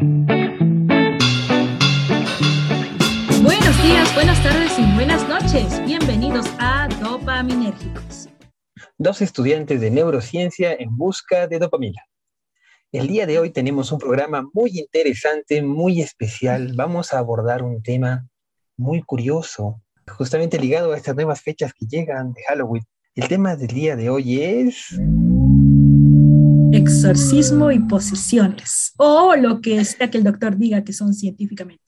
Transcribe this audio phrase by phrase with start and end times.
[0.00, 0.22] Buenos
[3.82, 5.84] días, buenas tardes y buenas noches.
[5.84, 8.28] Bienvenidos a Dopaminérgicos.
[8.96, 12.00] Dos estudiantes de neurociencia en busca de dopamina.
[12.92, 16.74] El día de hoy tenemos un programa muy interesante, muy especial.
[16.76, 18.28] Vamos a abordar un tema
[18.76, 22.84] muy curioso, justamente ligado a estas nuevas fechas que llegan de Halloween.
[23.16, 24.96] El tema del día de hoy es...
[26.72, 31.82] Exorcismo y posesiones, o lo que sea que el doctor diga que son científicamente.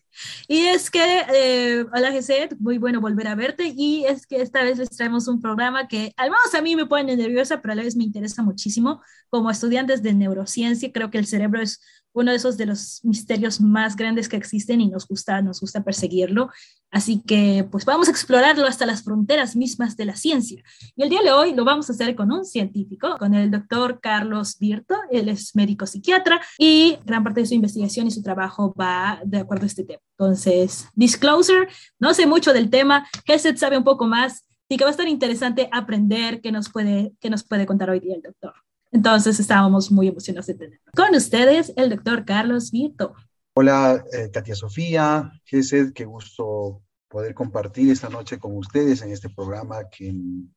[0.48, 3.72] Y es que, eh, hola GC, muy bueno volver a verte.
[3.76, 6.86] Y es que esta vez les traemos un programa que al menos a mí me
[6.86, 9.02] pone nerviosa, pero a la vez me interesa muchísimo.
[9.28, 11.80] Como estudiantes de neurociencia, creo que el cerebro es
[12.12, 15.82] uno de esos de los misterios más grandes que existen y nos gusta, nos gusta
[15.84, 16.50] perseguirlo.
[16.90, 20.62] Así que pues vamos a explorarlo hasta las fronteras mismas de la ciencia.
[20.96, 24.00] Y el día de hoy lo vamos a hacer con un científico, con el doctor
[24.00, 24.96] Carlos Virto.
[25.10, 29.38] Él es médico psiquiatra y gran parte de su investigación y su trabajo va de
[29.38, 30.00] acuerdo a este tema.
[30.18, 31.68] Entonces, disclosure,
[31.98, 35.08] no sé mucho del tema, Hesed sabe un poco más, y que va a estar
[35.08, 38.54] interesante aprender qué nos puede, qué nos puede contar hoy día el doctor.
[38.92, 40.90] Entonces estábamos muy emocionados de tenerlo.
[40.94, 43.14] Con ustedes, el doctor Carlos Vito.
[43.54, 49.28] Hola, eh, Katia Sofía, Gesed, qué gusto poder compartir esta noche con ustedes en este
[49.28, 50.14] programa que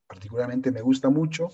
[0.08, 1.50] particularmente me gusta mucho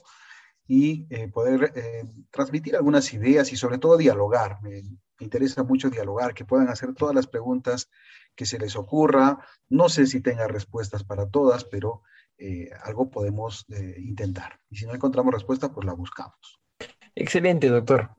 [0.68, 4.62] y eh, poder eh, transmitir algunas ideas y sobre todo dialogar.
[4.62, 4.84] Me,
[5.22, 7.90] interesa mucho dialogar, que puedan hacer todas las preguntas
[8.36, 9.46] que se les ocurra.
[9.68, 12.04] No sé si tenga respuestas para todas, pero
[12.86, 13.66] algo podemos
[13.98, 14.62] intentar.
[14.70, 16.60] Y si no encontramos respuesta, pues la buscamos.
[17.16, 18.10] Excelente, doctor.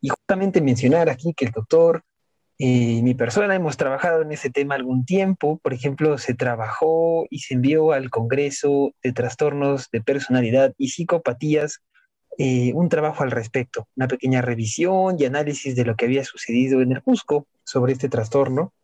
[0.00, 2.02] Y justamente mencionar aquí que el doctor
[2.62, 5.58] y eh, mi persona hemos trabajado en ese tema algún tiempo.
[5.62, 11.80] Por ejemplo, se trabajó y se envió al Congreso de Trastornos de Personalidad y Psicopatías
[12.36, 16.82] eh, un trabajo al respecto, una pequeña revisión y análisis de lo que había sucedido
[16.82, 18.74] en el Cusco sobre este trastorno.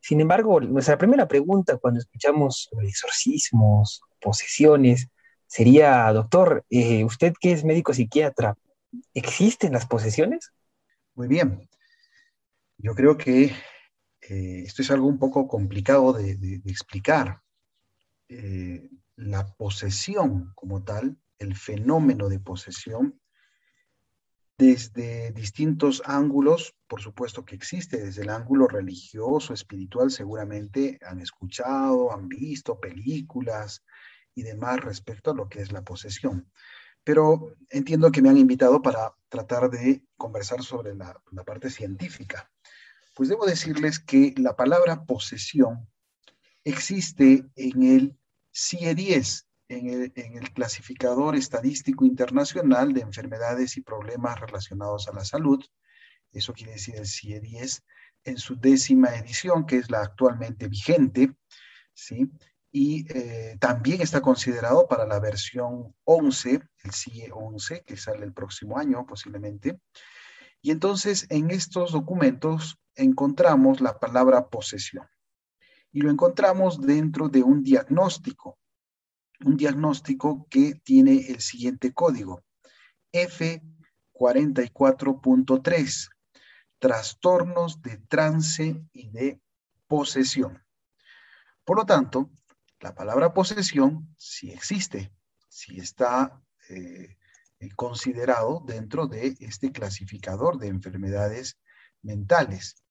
[0.00, 5.08] Sin embargo, nuestra primera pregunta cuando escuchamos sobre exorcismos, posesiones,
[5.46, 8.56] sería, doctor, eh, usted que es médico psiquiatra,
[9.14, 10.52] ¿Existen las posesiones?
[11.14, 11.68] Muy bien.
[12.78, 13.44] Yo creo que
[14.22, 17.42] eh, esto es algo un poco complicado de, explicar.
[18.28, 23.20] Eh, la posesión como tal, el fenómeno de posesión,
[24.56, 32.12] desde distintos ángulos, por supuesto que existe, desde el ángulo religioso, espiritual, seguramente han escuchado,
[32.12, 33.84] han visto películas
[34.34, 36.50] y demás respecto a lo que es la posesión
[37.04, 41.14] pero entiendo que me han invitado para tratar de conversar sobre la,
[41.44, 42.50] parte científica.
[43.14, 45.88] Pues debo decirles que la palabra posesión
[46.64, 48.18] existe en el
[48.52, 55.24] CIE-10, en el, en el, clasificador estadístico internacional de enfermedades y problemas relacionados a la
[55.24, 55.62] salud.
[56.32, 57.82] Eso quiere decir el CIE-10
[58.24, 61.34] en su décima edición, que es la actualmente vigente,
[61.94, 62.30] ¿sí?
[62.72, 68.32] Y eh, también está considerado para la versión 11, el CIE 11, que sale el
[68.32, 69.78] próximo año posiblemente.
[70.62, 75.06] Y entonces en estos documentos encontramos la palabra posesión
[75.92, 78.58] y lo encontramos dentro de un diagnóstico,
[79.44, 82.42] un diagnóstico que tiene el siguiente código,
[83.12, 86.08] F44.3,
[86.78, 89.42] trastornos de trance y de
[89.86, 90.64] posesión.
[91.64, 92.30] Por lo tanto,
[92.82, 95.12] la palabra posesión sí existe,
[95.48, 97.16] sí está eh,
[97.60, 101.58] eh, considerado dentro de este clasificador de enfermedades
[102.02, 102.82] mentales.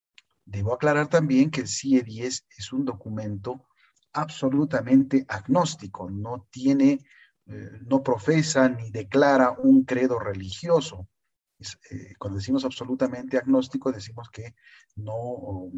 [0.45, 3.67] Debo aclarar también que el CIE-10 es un documento
[4.13, 7.05] absolutamente agnóstico, no tiene,
[7.47, 11.07] eh, no profesa ni declara un credo religioso.
[12.17, 14.55] cuando decimos absolutamente agnóstico, decimos que
[14.95, 15.69] no,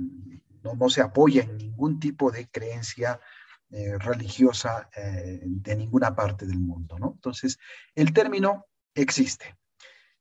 [0.64, 3.20] no, no, se apoya en ningún tipo de creencia
[3.76, 7.14] eh, religiosa eh, de ninguna parte del mundo, ¿no?
[7.16, 7.58] Entonces,
[7.96, 9.58] el término existe,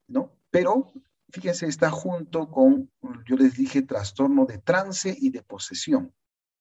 [0.08, 0.38] ¿no?
[0.50, 0.90] Pero,
[1.28, 2.90] fíjense, está junto con,
[3.26, 6.14] yo les dije, trastorno de trance y de posesión,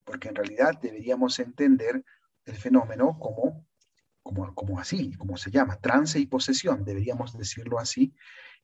[0.03, 2.03] porque en realidad deberíamos entender
[2.43, 3.65] el fenómeno como,
[4.21, 8.13] como, como así, como se llama, trance y posesión, deberíamos decirlo así,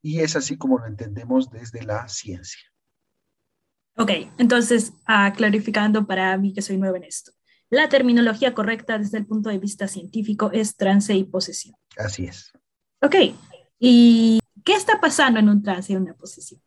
[0.01, 2.61] y es así como lo entendemos desde la ciencia.
[3.95, 7.31] Ok, entonces, uh, clarificando para mí que soy nuevo en esto.
[7.69, 11.75] La terminología correcta desde el punto de vista científico es trance y posesión.
[11.97, 12.53] Así es.
[13.01, 13.15] Ok,
[13.77, 16.61] ¿y qué está pasando en un trance y una posesión?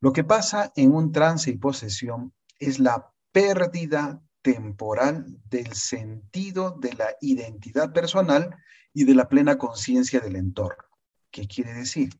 [0.00, 6.94] Lo que pasa en un trance y posesión es la pérdida temporal del sentido de
[6.94, 8.56] la identidad personal
[8.92, 10.84] y de la plena conciencia del entorno.
[11.30, 12.10] ¿Qué quiere decir?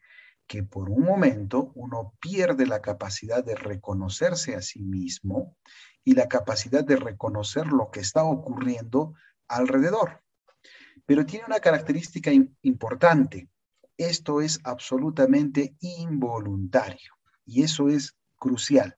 [0.49, 5.57] que por un momento uno pierde la capacidad de reconocerse a sí mismo
[6.09, 9.13] y la capacidad de reconocer lo que está ocurriendo
[9.47, 10.23] alrededor.
[11.05, 12.31] Pero tiene una característica
[12.63, 13.51] importante.
[13.99, 17.13] Esto es absolutamente involuntario
[17.45, 18.97] y eso es crucial,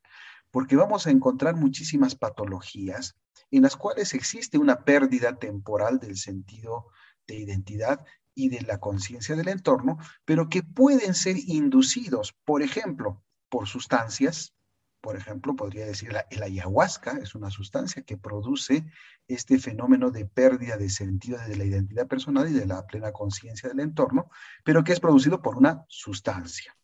[0.52, 3.16] porque vamos a encontrar muchísimas patologías
[3.50, 6.86] en las cuales existe una pérdida temporal del sentido
[7.26, 13.20] de identidad y de la conciencia del entorno, pero que pueden ser inducidos, por ejemplo,
[13.48, 14.54] por sustancias.
[15.00, 18.84] Por ejemplo, podría decir la, el ayahuasca es una sustancia que produce
[19.28, 23.68] este fenómeno de pérdida de sentido de la identidad personal y de la plena conciencia
[23.68, 24.30] del entorno,
[24.64, 26.76] pero que es producido por una sustancia.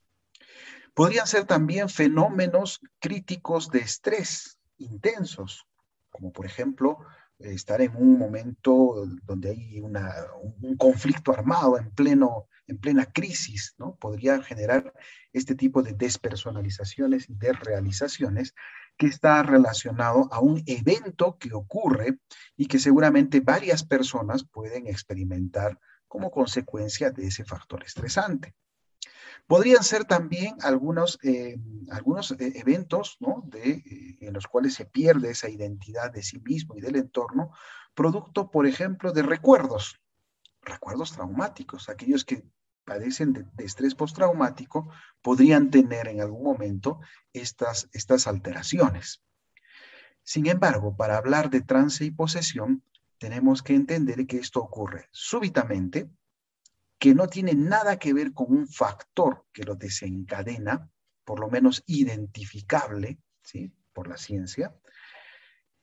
[0.94, 5.66] Podrían ser también fenómenos críticos de estrés intensos,
[6.10, 6.98] como por ejemplo
[7.38, 13.96] estar en un momento donde hay un conflicto armado en, pleno, en plena crisis, ¿no?
[13.96, 14.92] Podría generar
[15.32, 18.54] este tipo de despersonalizaciones y desrealizaciones
[18.96, 22.18] que está relacionado a un evento que ocurre
[22.56, 25.78] y que seguramente varias personas pueden experimentar
[26.08, 28.54] como consecuencia de ese factor estresante.
[29.46, 31.56] Podrían ser también algunos, eh,
[31.90, 36.76] algunos eh, eventos de, eh, en los cuales se pierde esa identidad de sí mismo
[36.76, 37.52] y del entorno,
[37.94, 40.00] producto, por ejemplo, de recuerdos,
[40.62, 41.88] recuerdos traumáticos.
[41.88, 42.44] Aquellos que
[42.84, 44.90] padecen de, estrés postraumático
[45.22, 47.00] podrían tener en algún momento
[47.32, 49.22] estas, estas alteraciones.
[50.22, 52.82] Sin embargo, para hablar de trance y posesión,
[53.18, 56.10] tenemos que entender que esto ocurre súbitamente,
[56.98, 60.90] que no tiene nada que ver con un factor que lo desencadena,
[61.24, 63.72] por lo menos identificable ¿sí?
[63.92, 64.74] por la ciencia,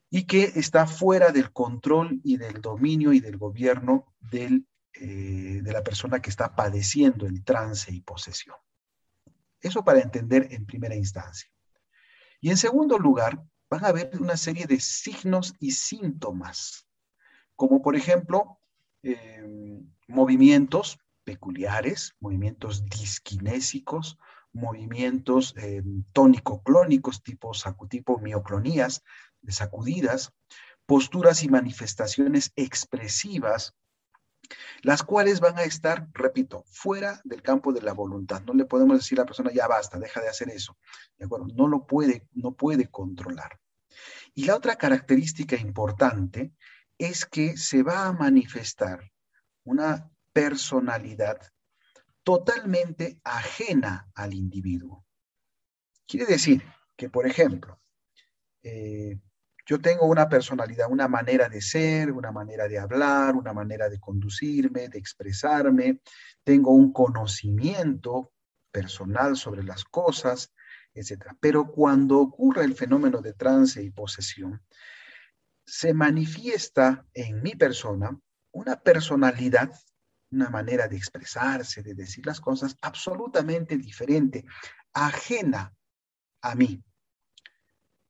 [0.10, 5.72] y que está fuera del control y del dominio y del gobierno del, eh, de
[5.72, 8.58] la persona que está padeciendo el trance y posesión.
[9.60, 11.50] Eso para entender en primera instancia.
[12.42, 16.88] Y en segundo lugar, van a haber una serie de signos y síntomas,
[17.56, 18.60] como por ejemplo
[19.02, 24.18] eh, movimientos peculiares, movimientos disquinésicos,
[24.54, 25.84] movimientos eh,
[26.14, 27.52] tónico-clónicos tipo,
[27.90, 29.04] tipo mioclonías,
[29.42, 30.32] de sacudidas,
[30.86, 33.76] posturas y manifestaciones expresivas,
[34.82, 38.42] las cuales van a estar, repito, fuera del campo de la voluntad.
[38.44, 40.78] No le podemos decir a la persona, ya basta, deja de hacer eso.
[41.18, 41.48] ¿De acuerdo?
[41.56, 43.60] No lo puede, no puede controlar.
[44.34, 46.54] Y la otra característica importante
[46.98, 49.12] es que se va a manifestar
[49.64, 51.40] una personalidad
[52.24, 55.06] totalmente ajena al individuo.
[56.08, 56.64] Quiere decir
[56.96, 57.80] que, por ejemplo,
[58.64, 59.20] eh,
[59.66, 64.00] yo tengo una personalidad, una manera de ser, una manera de hablar, una manera de
[64.00, 66.02] conducirme, de expresarme,
[66.44, 68.34] tengo un conocimiento
[68.72, 70.52] personal sobre las cosas,
[70.94, 71.28] etc.
[71.40, 74.62] Pero cuando ocurre el fenómeno de trance y posesión,
[75.66, 78.20] se manifiesta en mi persona
[78.52, 79.72] una personalidad
[80.34, 84.46] una manera de expresarse, de decir las cosas absolutamente diferente,
[84.94, 85.74] ajena
[86.42, 86.84] a mí.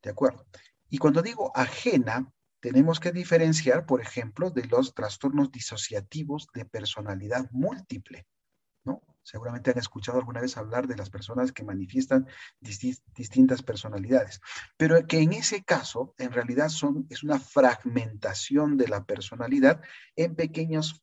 [0.01, 0.45] ¿De acuerdo?
[0.89, 7.49] Y cuando digo ajena, tenemos que diferenciar, por ejemplo, de los trastornos disociativos de personalidad
[7.51, 8.25] múltiple,
[8.85, 9.01] ¿no?
[9.21, 12.27] Seguramente han escuchado alguna vez hablar de las personas que manifiestan
[12.59, 14.41] distintas personalidades,
[14.77, 19.81] pero que en ese caso, en realidad son, es una fragmentación de la personalidad
[20.15, 21.02] en pequeños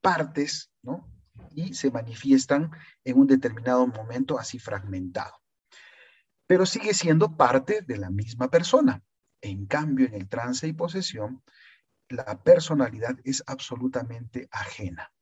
[0.00, 1.08] partes, ¿no?
[1.54, 2.70] Y se manifiestan
[3.04, 5.34] en un determinado momento así fragmentado.
[6.46, 9.02] Pero sigue siendo parte de la misma persona.
[9.40, 11.42] En cambio, en el trance y posesión,
[12.08, 15.12] la personalidad es absolutamente ajena.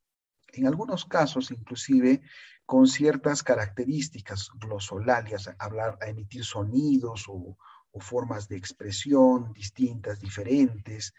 [0.53, 2.21] En algunos casos, inclusive,
[2.65, 7.57] con ciertas características glosolalias, hablar, emitir sonidos o,
[7.99, 11.13] formas de expresión distintas, diferentes.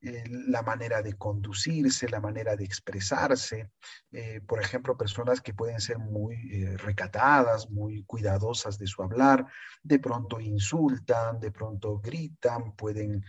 [0.00, 3.70] Eh, la manera de conducirse, la manera de expresarse.
[4.10, 9.46] Eh, por ejemplo, personas que pueden ser muy eh, recatadas, muy cuidadosas de su hablar,
[9.82, 13.24] de pronto insultan, de pronto gritan, pueden,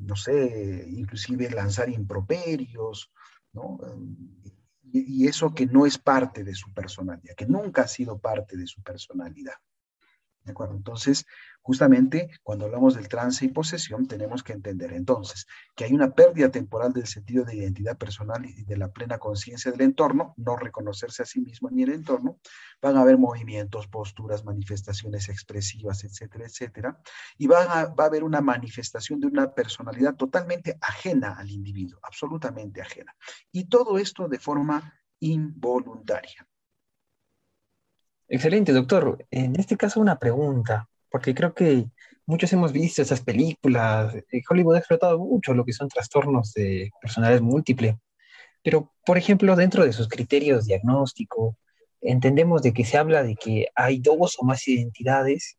[0.00, 3.10] no sé, inclusive lanzar improperios,
[4.92, 8.66] y eso que no es parte de su personalidad, que nunca ha sido parte de
[8.66, 9.54] su personalidad.
[10.46, 11.26] Entonces,
[11.62, 15.46] justamente cuando hablamos del trance y posesión, tenemos que entender entonces
[15.76, 19.70] que hay una pérdida temporal del sentido de identidad personal y de la plena conciencia
[19.70, 22.38] del entorno, no reconocerse a sí mismo ni el entorno,
[22.80, 27.00] van a haber movimientos, posturas, manifestaciones expresivas, etcétera, etcétera,
[27.38, 33.14] y va a haber una manifestación de una personalidad totalmente ajena al individuo, absolutamente ajena.
[33.52, 36.46] Y todo esto de forma involuntaria.
[38.32, 39.26] Excelente, doctor.
[39.30, 41.84] En este caso una pregunta, porque creo que
[42.24, 44.14] muchos hemos visto esas películas.
[44.14, 47.98] Eh, Hollywood ha explotado mucho lo que son trastornos de personalidad múltiple.
[48.62, 51.58] Pero, por ejemplo, dentro de sus criterios diagnóstico,
[52.00, 55.58] entendemos de que se habla de que hay dos o más identidades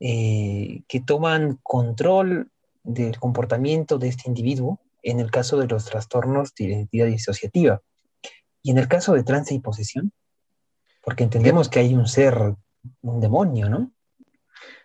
[0.00, 2.50] eh, que toman control
[2.82, 7.82] del comportamiento de este individuo en el caso de los trastornos de identidad disociativa.
[8.62, 10.14] Y en el caso de trance y posesión,
[11.06, 12.56] porque entendemos que hay un ser,
[13.02, 13.92] un demonio, ¿no?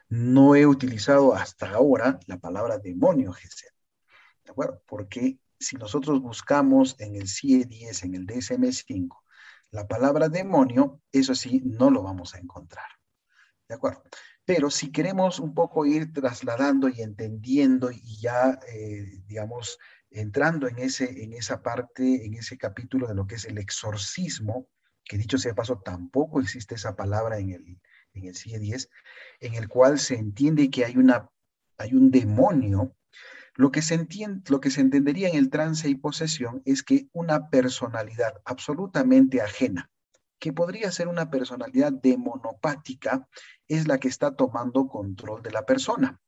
[0.08, 3.70] No he utilizado hasta ahora la palabra demonio, Gesed.
[4.46, 4.84] ¿De acuerdo?
[4.86, 9.18] Porque si nosotros buscamos en el CIE-10, en el DSM-5,
[9.72, 12.86] la palabra demonio, eso sí, no lo vamos a encontrar.
[13.68, 14.04] ¿De acuerdo?
[14.46, 19.80] Pero si queremos un poco ir trasladando y entendiendo y ya, eh, digamos,
[20.12, 24.68] entrando en, ese, en esa parte, en ese capítulo de lo que es el exorcismo,
[25.12, 27.82] que dicho sea paso, tampoco existe esa palabra en el,
[28.14, 28.90] en el CIE 10,
[29.42, 31.30] en el cual se entiende que hay, una,
[31.78, 32.96] hay un demonio.
[33.56, 37.10] Lo que, se entiende, lo que se entendería en el trance y posesión es que
[37.12, 39.92] una personalidad absolutamente ajena,
[40.40, 43.28] que podría ser una personalidad demonopática,
[43.68, 46.22] es la que está tomando control de la persona.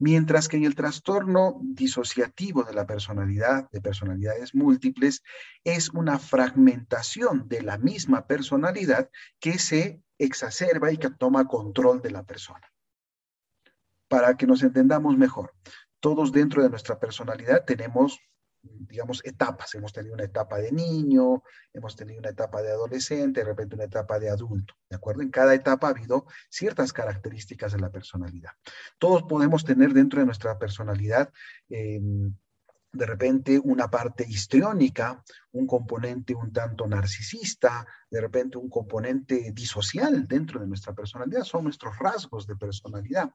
[0.00, 5.22] Mientras que en el trastorno disociativo de la personalidad, de personalidades múltiples,
[5.62, 9.10] es una fragmentación de la misma personalidad
[9.40, 12.72] que se exacerba y que toma control de la persona.
[14.08, 15.54] Para que nos entendamos mejor,
[16.00, 18.20] todos dentro de nuestra personalidad tenemos
[18.64, 19.74] digamos, etapas.
[19.74, 21.42] Hemos tenido una etapa de niño,
[21.72, 25.22] hemos tenido una etapa de adolescente, de repente una etapa de adulto, ¿de acuerdo?
[25.22, 28.52] En cada etapa ha habido ciertas características de la personalidad.
[28.98, 31.32] Todos podemos tener dentro de nuestra personalidad
[31.68, 32.00] eh,
[32.94, 35.22] de repente una parte histriónica,
[35.52, 41.64] un componente un tanto narcisista, de repente un componente disocial dentro de nuestra personalidad, son
[41.64, 43.30] nuestros rasgos de personalidad.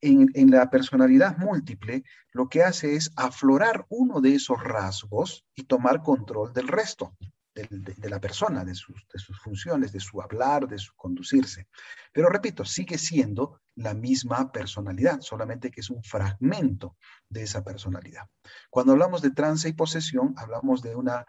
[0.00, 5.64] En, en, la personalidad múltiple, lo que hace es aflorar uno de esos rasgos y
[5.64, 7.14] tomar control del resto
[7.54, 9.06] de, la persona, de sus,
[9.42, 11.68] funciones, de su hablar, de su conducirse.
[12.12, 16.96] Pero repito, sigue siendo la misma personalidad, solamente que es un fragmento
[17.28, 18.28] de esa personalidad.
[18.70, 21.24] Cuando hablamos de trance y posesión, hablamos de una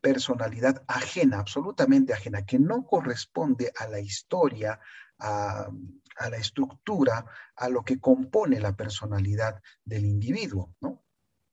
[0.00, 4.78] personalidad ajena, absolutamente ajena, que no corresponde a la historia,
[5.18, 5.68] a,
[6.16, 7.24] a, la estructura,
[7.56, 11.02] a lo que compone la personalidad del individuo, ¿no?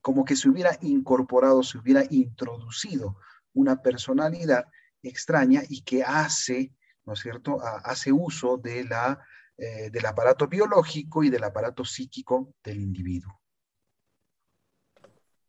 [0.02, 3.18] Como que se hubiera incorporado, se hubiera introducido
[3.54, 4.66] una personalidad
[5.02, 6.72] extraña y que hace,
[7.06, 9.20] ¿no es cierto?, hace uso de la,
[9.58, 13.40] eh, del aparato biológico y del aparato psíquico del individuo.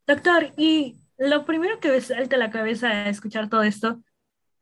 [0.05, 4.03] Doctor, y lo primero que me salta a la cabeza a escuchar todo esto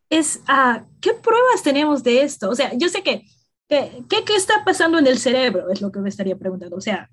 [0.10, 2.50] es, uh, ¿qué pruebas tenemos de esto?
[2.50, 3.26] O sea, yo sé que,
[3.68, 5.72] ¿qué, ¿qué está pasando en el cerebro?
[5.72, 6.78] Es lo que me estaría preguntando.
[6.78, 7.10] O sea,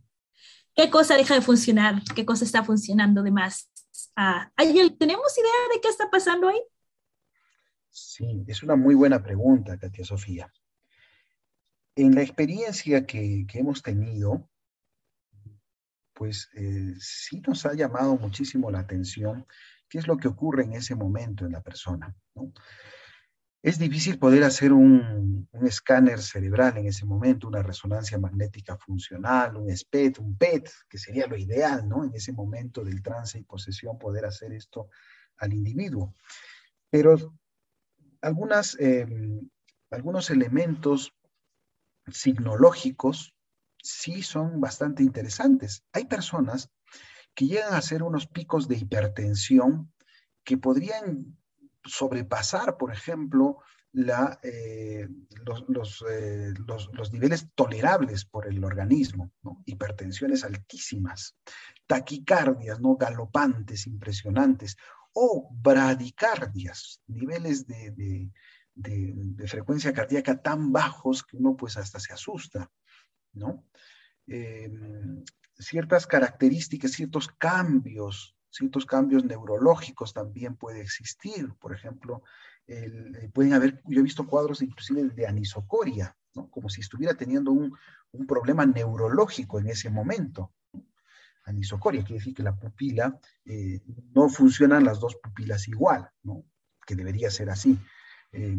[0.74, 2.02] ¿qué cosa deja de funcionar?
[2.14, 3.70] ¿Qué cosa está funcionando de más?
[4.16, 6.60] Ah, ¿Tenemos idea de qué está pasando ahí?
[7.90, 10.52] Sí, es una muy buena pregunta, Katia Sofía.
[11.96, 14.48] En la experiencia que, hemos tenido,
[16.12, 19.46] pues eh, sí nos ha llamado muchísimo la atención
[19.88, 22.14] qué es lo que ocurre en ese momento en la persona.
[22.34, 22.52] ¿no?
[23.62, 29.76] Es difícil poder hacer un, escáner cerebral en ese momento, una resonancia magnética funcional, un
[29.76, 32.04] SPET, un PET, que sería lo ideal, ¿no?
[32.04, 34.88] En ese momento del trance y posesión, poder hacer esto
[35.36, 36.14] al individuo.
[36.88, 37.34] Pero
[38.22, 39.50] algunas, em,
[39.90, 41.12] algunos elementos
[42.10, 43.34] signológicos
[43.82, 45.84] sí son bastante interesantes.
[45.92, 46.70] Hay personas
[47.34, 49.92] que llegan a hacer unos picos de hipertensión
[50.44, 51.36] que podrían
[51.84, 53.58] sobrepasar, por ejemplo,
[53.92, 55.08] la, eh,
[55.44, 59.32] los, eh, los, los, niveles tolerables por el organismo,
[59.64, 61.36] hipertensiones altísimas,
[61.86, 62.96] taquicardias, ¿no?
[62.96, 64.76] galopantes, impresionantes,
[65.12, 68.30] o bradicardias, niveles de, de,
[68.74, 72.70] de, frecuencia cardíaca tan bajos que uno pues hasta se asusta,
[73.32, 73.66] ¿no?
[74.26, 75.24] Em,
[75.58, 81.54] ciertas características, ciertos cambios ciertos cambios neurológicos también puede existir.
[81.60, 82.22] Por ejemplo,
[82.66, 86.50] eh, pueden haber, yo he visto cuadros inclusive de anisocoria, ¿no?
[86.50, 87.76] como si estuviera teniendo un,
[88.12, 90.52] un problema neurológico en ese momento.
[91.44, 93.80] Anisocoria quiere decir que la pupila, eh,
[94.14, 96.44] no funcionan las dos pupilas igual, ¿no?
[96.86, 97.78] que debería ser así.
[98.32, 98.56] Eh,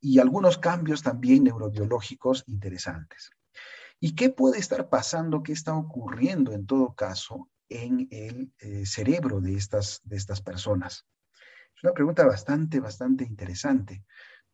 [0.00, 3.30] y algunos cambios también neurobiológicos interesantes.
[3.98, 5.42] ¿Y qué puede estar pasando?
[5.42, 11.06] ¿Qué está ocurriendo en todo caso en el eh, cerebro de estas, de estas personas?
[11.76, 14.04] Es una pregunta bastante, bastante interesante,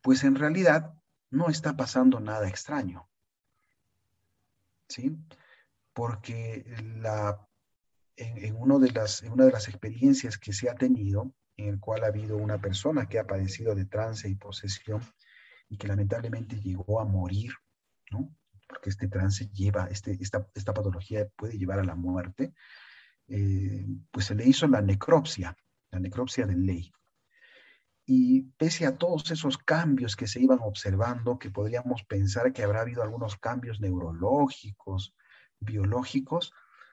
[0.01, 0.93] pues en realidad
[1.29, 3.09] no está pasando nada extraño.
[4.87, 5.17] ¿Sí?
[5.93, 6.65] Porque
[6.97, 7.47] la,
[8.17, 11.79] en, uno de las, en una de las experiencias que se ha tenido, en el
[11.79, 15.01] cual ha habido una persona que ha padecido de trance y posesión
[15.69, 17.53] y que lamentablemente llegó a morir,
[18.11, 18.35] ¿no?
[18.67, 22.53] porque este trance lleva, este, esta, esta patología puede llevar a la muerte,
[23.27, 25.55] eh, pues se le hizo la necropsia,
[25.91, 26.91] la necropsia de ley.
[28.05, 32.81] Y pese a todos esos cambios que se iban observando, que podríamos pensar que habrá
[32.81, 35.15] habido algunos cambios neurológicos,
[35.59, 36.51] biológicos,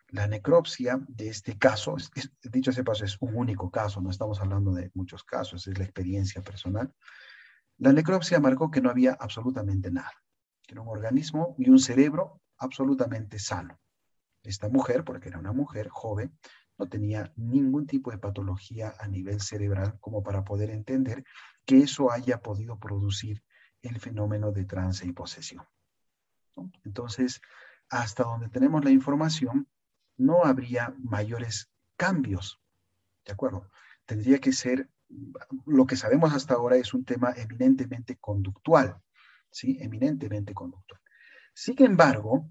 [0.09, 1.97] la necropsia de este caso,
[2.43, 5.85] dicho ese paso, es un único caso, no estamos hablando de muchos casos, es la
[5.85, 6.93] experiencia personal.
[7.79, 10.13] La necropsia marcó que no había absolutamente nada,
[10.63, 13.81] que era un organismo y un cerebro absolutamente sano.
[14.43, 16.37] Esta mujer, porque era una mujer joven,
[16.79, 21.25] no tenía ningún tipo de patología a nivel cerebral como para poder entender
[21.67, 23.45] que eso haya podido producir
[23.83, 25.65] el fenómeno de trance y posesión.
[26.85, 27.41] Entonces,
[27.91, 29.69] hasta donde tenemos la información,
[30.17, 32.61] no habría mayores cambios.
[33.25, 33.69] ¿De acuerdo?
[34.07, 34.89] Tendría que ser,
[35.67, 39.01] lo que sabemos hasta ahora es un tema eminentemente conductual,
[39.51, 39.77] ¿sí?
[39.81, 41.01] Eminentemente conductual.
[41.53, 42.49] Sin embargo,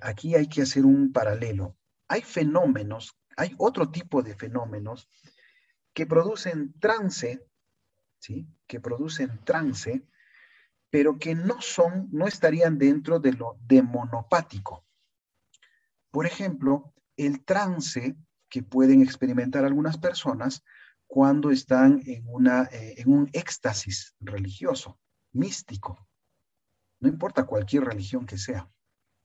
[0.00, 1.76] aquí hay que hacer un paralelo
[2.08, 5.08] hay fenómenos, hay otro tipo de fenómenos
[5.92, 7.44] que producen trance,
[8.18, 8.46] ¿sí?
[8.66, 10.06] Que producen trance,
[10.90, 14.86] pero que no son, no estarían dentro de lo demonopático.
[16.10, 18.16] Por ejemplo, el trance
[18.48, 20.62] que pueden experimentar algunas personas
[21.06, 25.00] cuando están en, una, eh, en un éxtasis religioso,
[25.32, 26.08] místico.
[27.00, 28.70] No importa cualquier religión que sea,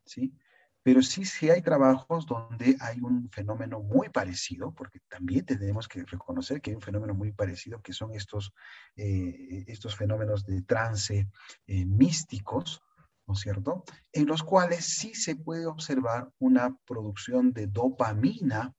[0.05, 0.33] ¿sí?
[0.81, 6.61] Pero sí, hay trabajos donde hay un fenómeno muy parecido, porque también tenemos que reconocer
[6.61, 8.53] que hay un fenómeno muy parecido, que son estos,
[8.95, 11.29] eh, estos fenómenos de trance
[11.67, 12.81] eh, místicos,
[13.27, 13.83] ¿no es cierto?
[14.13, 18.73] En los cuales sí se puede observar una producción de dopamina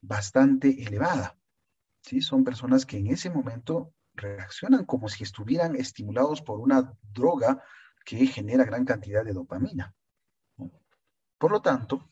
[0.00, 1.38] bastante elevada.
[2.02, 2.20] ¿sí?
[2.20, 7.62] Son personas que en ese momento reaccionan como si estuvieran estimulados por una droga
[8.04, 9.95] que genera gran cantidad de dopamina.
[11.38, 12.08] Por lo tanto,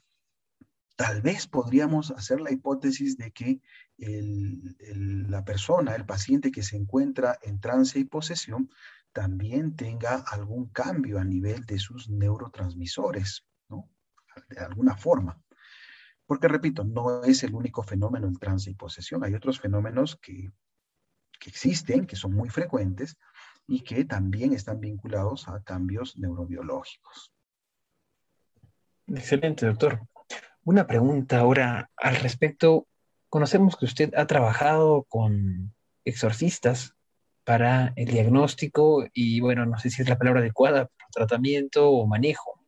[0.97, 3.61] tal vez podríamos hacer la hipótesis de que
[3.97, 8.71] la persona, el paciente que se encuentra en trance y posesión,
[9.13, 13.89] también tenga algún cambio a nivel de sus neurotransmisores, ¿no?
[14.49, 15.41] De alguna forma.
[16.27, 19.23] Porque, repito, no es el único fenómeno el trance y posesión.
[19.25, 20.51] Hay otros fenómenos que,
[21.39, 23.17] que existen, que son muy frecuentes
[23.67, 27.34] y que también están vinculados a cambios neurobiológicos.
[29.07, 30.01] Excelente, doctor.
[30.65, 32.87] Una pregunta ahora al respecto.
[33.29, 36.95] Conocemos que usted ha trabajado con exorcistas
[37.45, 42.61] para el diagnóstico y, bueno, no sé si es la palabra adecuada, tratamiento o manejo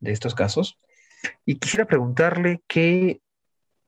[0.00, 0.78] de estos casos.
[1.44, 3.20] Y quisiera preguntarle qué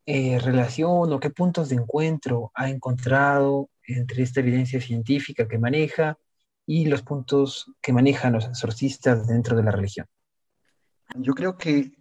[0.07, 6.19] eh, relación o qué puntos de encuentro ha encontrado entre esta evidencia científica que maneja
[6.67, 10.07] y los puntos que manejan los exorcistas dentro de la religión.
[11.17, 11.93] Yo creo que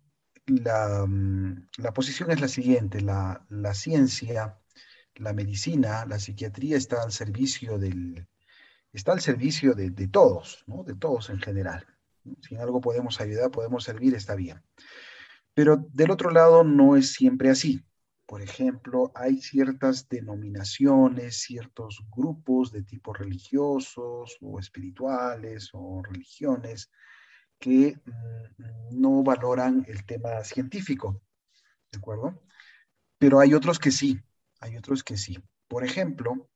[0.47, 4.59] mm, la, posición es la siguiente, la, ciencia,
[5.15, 8.27] la medicina, la psiquiatría está al servicio del,
[8.93, 10.83] está al servicio de, todos, ¿no?
[10.83, 11.85] de todos en general.
[12.41, 14.61] Si en algo podemos ayudar, podemos servir, está bien.
[15.53, 17.83] Pero del otro lado no es siempre así.
[18.27, 26.91] Por ejemplo, hay ciertas denominaciones, ciertos grupos de tipo religiosos o espirituales o religiones
[27.59, 31.21] que mm, no valoran el tema científico,
[31.91, 32.41] ¿de acuerdo?
[33.17, 34.19] Pero hay otros que sí,
[34.59, 35.37] hay otros que sí.
[35.67, 36.49] Por ejemplo,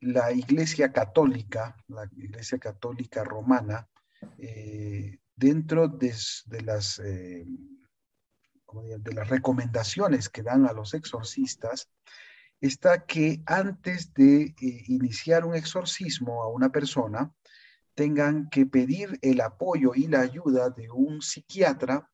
[0.00, 3.88] la Iglesia Católica, la Iglesia Católica Romana,
[4.38, 6.14] eh, dentro de,
[6.64, 11.90] las, eh, de las recomendaciones que dan a los exorcistas,
[12.60, 14.54] está que antes de eh,
[14.88, 17.32] iniciar un exorcismo a una persona,
[17.98, 22.08] tengan que pedir el apoyo y la ayuda de un psiquiatra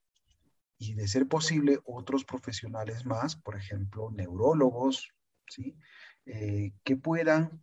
[0.78, 5.10] y de ser posible otros profesionales más, por ejemplo, neurólogos,
[5.46, 5.76] ¿sí?
[6.24, 7.60] Eh, que puedan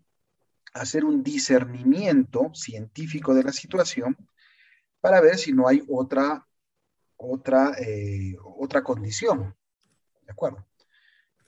[0.76, 4.16] hacer un discernimiento científico de la situación
[5.00, 6.48] para ver si no hay otra,
[7.18, 9.56] otra, eh, otra condición.
[10.28, 10.64] ¿De acuerdo?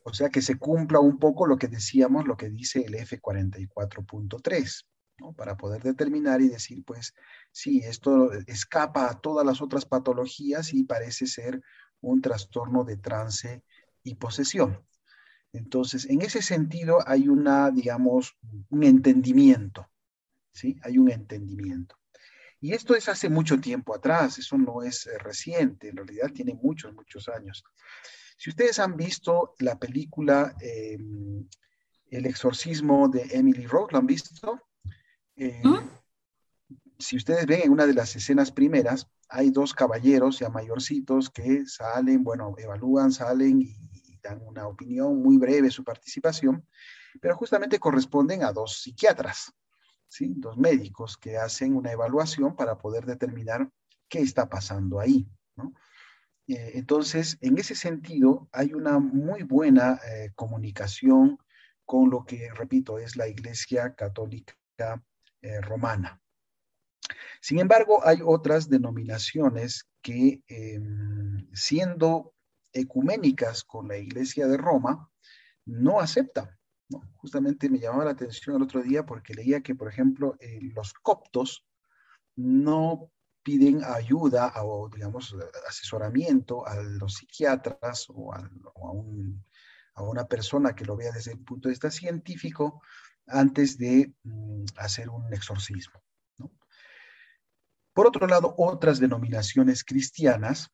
[0.01, 4.87] O sea, que se cumpla un poco lo que decíamos, lo que dice el F44.3
[5.35, 7.13] para poder determinar y decir, pues,
[7.51, 11.61] sí, esto escapa a todas las otras patologías y parece ser
[12.01, 13.63] un trastorno de trance
[14.03, 14.85] y posesión.
[15.53, 18.37] Entonces, en ese sentido hay una, digamos,
[18.69, 19.87] un entendimiento,
[20.51, 20.77] ¿sí?
[20.83, 21.95] Hay un entendimiento.
[22.59, 26.53] Y esto es hace mucho tiempo atrás, eso no es eh, reciente, en realidad tiene
[26.55, 27.63] muchos, muchos años.
[28.37, 31.47] Si ustedes han visto la película em,
[32.09, 34.59] El exorcismo de Emily Rose, ¿lo han visto?
[35.35, 35.61] Eh,
[36.99, 41.65] si ustedes ven en una de las escenas primeras, hay dos caballeros ya mayorcitos que
[41.65, 43.75] salen, bueno, evalúan, salen y,
[44.21, 46.65] dan una opinión muy breve su participación,
[47.19, 49.51] pero justamente corresponden a dos psiquiatras,
[50.07, 50.33] ¿sí?
[50.37, 53.69] dos médicos que hacen una evaluación para poder determinar
[54.07, 55.27] qué está pasando ahí.
[56.47, 61.37] Eh, entonces, en ese sentido, hay una muy buena eh, comunicación
[61.83, 64.55] con lo que, repito, es la Iglesia Católica
[65.43, 66.19] eh, Romana.
[67.41, 72.33] Sin embargo, hay otras denominaciones que, em, siendo
[72.71, 75.09] ecuménicas con la Iglesia de Roma,
[75.65, 76.49] no aceptan.
[77.17, 80.93] Justamente me llamaba la atención el otro día porque leía que, por ejemplo, eh, los
[80.93, 81.65] coptos
[82.35, 83.11] no
[83.43, 85.35] piden ayuda o, digamos,
[85.67, 91.73] asesoramiento a los psiquiatras o, a, una persona que lo vea desde el punto de
[91.73, 92.81] vista científico
[93.27, 96.01] antes de mm, hacer un exorcismo.
[97.93, 100.71] Por otro lado, otras denominaciones cristianas,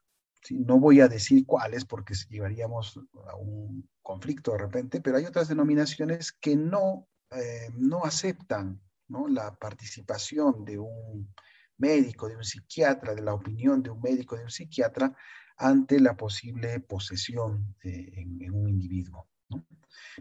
[0.49, 2.97] no voy a decir cuáles porque llevaríamos
[3.29, 8.81] a un conflicto de repente, pero hay otras denominaciones que no, eh, no aceptan
[9.27, 11.33] la participación de un
[11.77, 15.15] médico, de un psiquiatra, de la opinión de un médico, de un psiquiatra,
[15.57, 19.27] ante la posible posesión en, un individuo.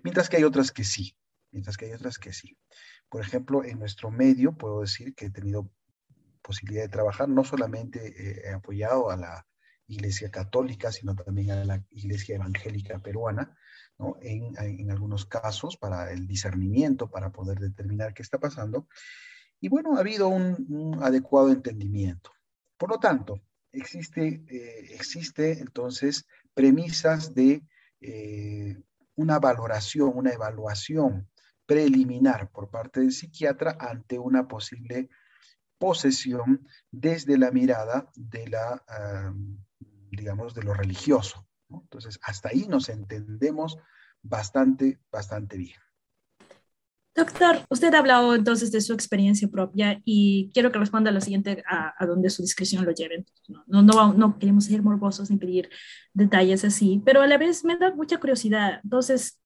[0.03, 1.17] Mientras que hay otras que sí,
[1.51, 2.59] mientras que hay otras que sí.
[3.09, 5.71] Por ejemplo, en nuestro medio puedo decir que he tenido
[6.43, 9.47] posibilidad de trabajar, no solamente eh, he apoyado a la
[9.87, 13.57] Iglesia Católica, sino también a la Iglesia Evangélica Peruana,
[13.99, 14.17] ¿no?
[14.21, 18.87] en, en, algunos casos para el discernimiento, para poder determinar qué está pasando.
[19.61, 22.31] Y bueno, ha habido un, adecuado entendimiento.
[22.77, 27.63] Por lo tanto, existe, eh, existe entonces premisas de
[28.01, 28.77] eh,
[29.17, 31.29] una valoración, una evaluación
[31.69, 35.11] preliminar por parte del psiquiatra ante una posible
[35.77, 38.83] posesión desde la mirada de la,
[40.11, 41.47] digamos, de lo religioso.
[41.69, 43.77] Entonces, hasta ahí nos entendemos
[44.23, 45.79] bastante, bastante bien.
[47.15, 51.21] Doctor, usted ha hablado entonces de su experiencia propia y quiero que responda a lo
[51.21, 53.27] siguiente, a, donde su discreción lo lleve.
[53.67, 55.69] No, no, no, queremos ser morbosos ni pedir
[56.15, 58.81] detalles así, pero a la vez me da mucha curiosidad.
[58.85, 59.43] Entonces,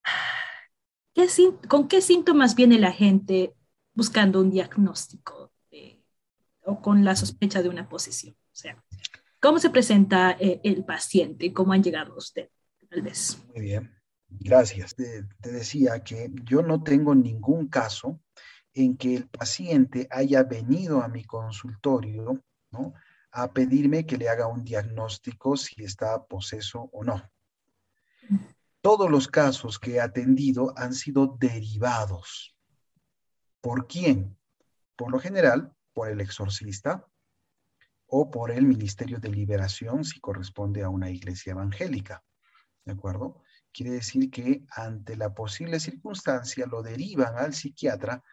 [1.26, 3.54] ¿qué, ¿con qué síntomas viene la gente
[3.94, 5.52] buscando un diagnóstico?
[6.64, 8.34] o con la sospecha de una posesión.
[8.34, 8.82] O sea,
[9.40, 11.52] ¿cómo se presenta eh, el paciente?
[11.52, 12.48] ¿Cómo han llegado a usted?
[12.88, 13.42] Tal vez.
[13.54, 13.90] Muy bien,
[14.28, 14.94] gracias.
[14.94, 18.20] Te, decía que yo no tengo ningún caso
[18.74, 22.94] en que el paciente haya venido a mi consultorio ¿no?
[23.30, 27.22] a pedirme que le haga un diagnóstico si está poseso o no.
[28.82, 32.56] Todos los casos que he atendido han sido derivados.
[33.60, 34.36] ¿Por quién?
[34.96, 37.06] Por lo general, por el exorcista
[38.06, 42.24] o por el Ministerio de Liberación si corresponde a una iglesia evangélica.
[42.84, 43.44] ¿De acuerdo?
[43.72, 48.24] Quiere decir que ante la posible circunstancia lo derivan al psiquiatra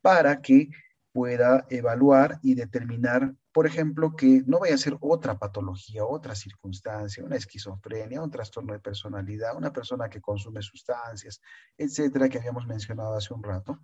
[0.00, 0.70] para que
[1.12, 7.24] pueda evaluar y determinar, por ejemplo, que no vaya a ser otra patología, otra circunstancia,
[7.24, 11.40] una esquizofrenia, un trastorno de personalidad, una persona que consume sustancias,
[11.76, 13.80] etcétera, que habíamos mencionado hace un rato,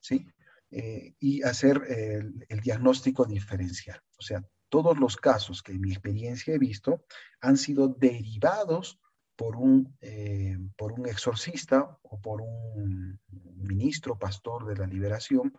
[0.00, 0.26] ¿sí?
[0.70, 4.00] Eh, y hacer el, diagnóstico diferencial.
[4.18, 7.04] O sea, todos los casos que en mi experiencia he visto
[7.40, 8.98] han sido derivados
[9.36, 13.20] por un, eh, por un exorcista o por un
[13.56, 15.56] ministro, pastor de la liberación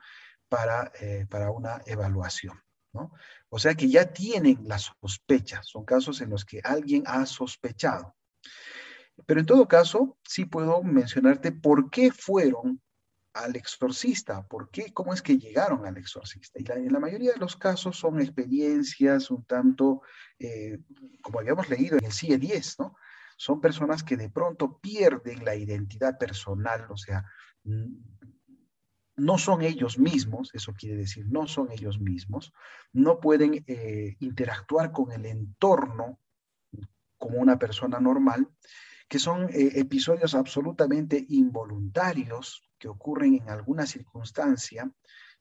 [0.50, 2.62] para, eh, para una evaluación.
[2.94, 3.12] ¿no?
[3.50, 8.16] O sea que ya tienen la sospecha, son casos en los que alguien ha sospechado.
[9.26, 12.82] Pero en todo caso, sí puedo mencionarte por qué fueron
[13.34, 14.46] al exorcista.
[14.48, 14.94] ¿Por qué?
[14.94, 16.60] ¿Cómo es que llegaron al exorcista?
[16.60, 20.02] Y en la mayoría de los casos son experiencias un tanto,
[20.40, 20.80] eh,
[21.22, 22.96] como habíamos leído en el CIE 10, ¿no?
[23.38, 27.24] Son personas que de pronto pierden la identidad personal, o sea,
[29.18, 32.54] no son ellos mismos, eso quiere decir, no son ellos mismos,
[32.94, 36.20] no pueden eh, interactuar con el entorno
[37.18, 38.48] como una persona normal,
[39.10, 44.92] que son eh, episodios absolutamente involuntarios, que ocurren en alguna circunstancia,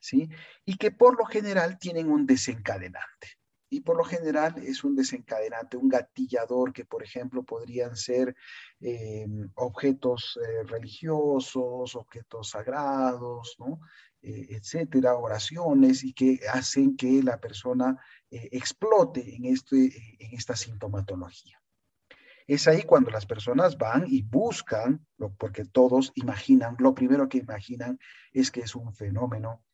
[0.00, 0.30] ¿sí?
[0.64, 3.38] Y que por lo general tienen un desencadenante.
[3.68, 8.36] Y por lo general es un desencadenante, un gatillador que, por ejemplo, podrían ser
[8.80, 13.56] eh, objetos eh, religiosos, objetos sagrados,
[14.22, 18.00] eh, etcétera, oraciones y que hacen que la persona
[18.30, 21.60] explote en, este, en esta sintomatología.
[22.46, 25.04] Es ahí cuando las personas van y buscan,
[25.38, 27.98] porque todos imaginan, lo primero que imaginan
[28.32, 29.64] es que es un fenómeno,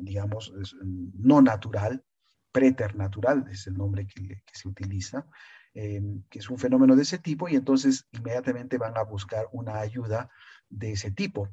[0.00, 2.02] digamos, no natural,
[2.56, 5.26] preternatural es el nombre que, se utiliza,
[5.74, 9.78] eh, que es un fenómeno de ese tipo y entonces inmediatamente van a buscar una
[9.78, 10.30] ayuda
[10.70, 11.50] de ese tipo.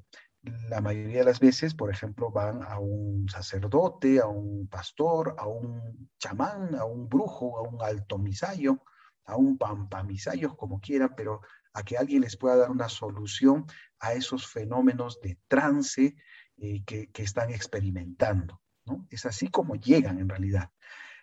[0.70, 5.46] La mayoría de las veces, por ejemplo, van a un sacerdote, a un pastor, a
[5.46, 8.82] un chamán, a un brujo, a un alto misayo,
[9.26, 11.42] a un pampamisayos, como quieran, pero
[11.74, 13.66] a que alguien les pueda dar una solución
[14.00, 16.16] a esos fenómenos de trance
[16.56, 18.62] eh, que, están experimentando.
[19.10, 20.70] Es así como llegan en realidad.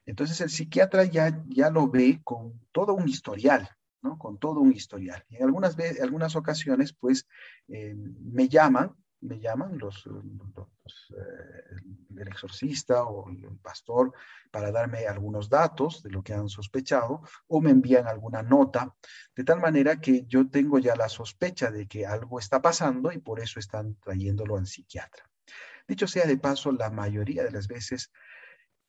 [0.06, 3.68] Entonces el psiquiatra ya, ya lo ve con todo un historial,
[4.02, 4.18] ¿no?
[4.18, 5.24] Con todo un historial.
[5.28, 7.26] Y en algunas, algunas ocasiones, pues,
[7.68, 11.20] eh, me llaman me llaman los, eh,
[12.16, 14.12] el exorcista o el pastor
[14.50, 18.94] para darme algunos datos de lo que han sospechado o me envían alguna nota,
[19.34, 23.18] de tal manera que yo tengo ya la sospecha de que algo está pasando y
[23.18, 25.29] por eso están trayéndolo al psiquiatra.
[25.90, 28.12] Dicho sea de paso, la mayoría de las veces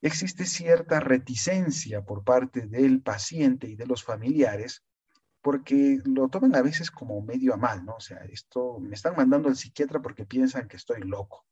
[0.03, 4.83] existe cierta reticencia por parte del paciente y de los familiares
[5.41, 7.95] porque lo toman a veces como medio a mal, ¿no?
[7.95, 11.47] O sea, esto me están mandando al psiquiatra porque piensan que estoy loco,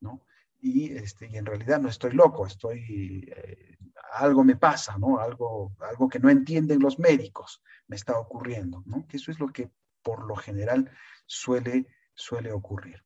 [0.00, 0.24] ¿no?
[0.58, 3.76] Y, este, y en realidad no estoy loco, estoy, eh,
[4.14, 5.18] algo me pasa, ¿no?
[5.18, 9.06] Algo, algo que no entienden los médicos me está ocurriendo, ¿no?
[9.06, 9.70] Que eso es lo que
[10.02, 10.90] por lo general
[11.26, 13.04] suele, suele ocurrir.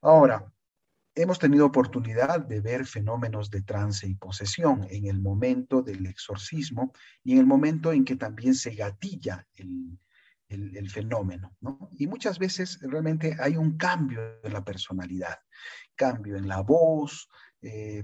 [0.00, 0.52] Ahora,
[1.14, 6.92] hemos tenido oportunidad de ver fenómenos de trance y posesión en el momento del exorcismo
[7.24, 9.98] y en el momento en que también se gatilla el,
[10.88, 11.56] fenómeno.
[11.92, 15.38] Y muchas veces realmente hay un cambio en la personalidad,
[15.94, 17.28] cambio en la voz,
[17.62, 18.02] eh,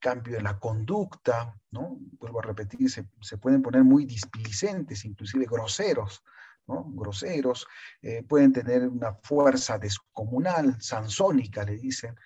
[0.00, 1.98] cambio en la conducta, ¿no?
[2.18, 6.24] Vuelvo a repetir, se, pueden poner muy displicentes, inclusive groseros,
[6.66, 7.66] groseros,
[8.02, 12.16] eh, pueden tener una fuerza descomunal, sansónica, le dicen,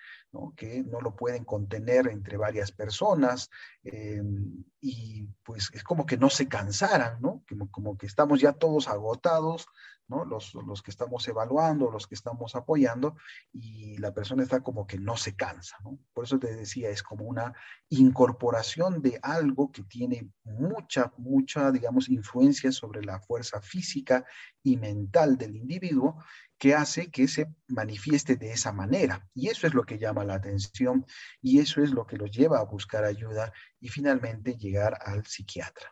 [0.55, 3.49] que no lo pueden contener entre varias personas
[3.83, 4.21] eh,
[4.79, 7.43] y pues es como que no se cansaran, ¿no?
[7.47, 9.67] Como, como que estamos ya todos agotados,
[10.07, 10.25] ¿no?
[10.25, 13.15] Los, los, que estamos evaluando, los que estamos apoyando
[13.51, 15.99] y la persona está como que no se cansa, ¿no?
[16.13, 17.53] Por eso te decía, es como una
[17.89, 24.25] incorporación de algo que tiene mucha, mucha, digamos, influencia sobre la fuerza física
[24.63, 26.17] y mental del individuo
[26.61, 29.27] que hace que se manifieste de esa manera.
[29.33, 31.07] Y eso es lo que llama la atención
[31.41, 35.91] y eso es lo que los lleva a buscar ayuda y finalmente llegar al psiquiatra.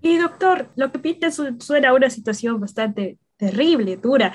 [0.00, 4.32] Y doctor, lo que pide suena una situación bastante terrible, dura.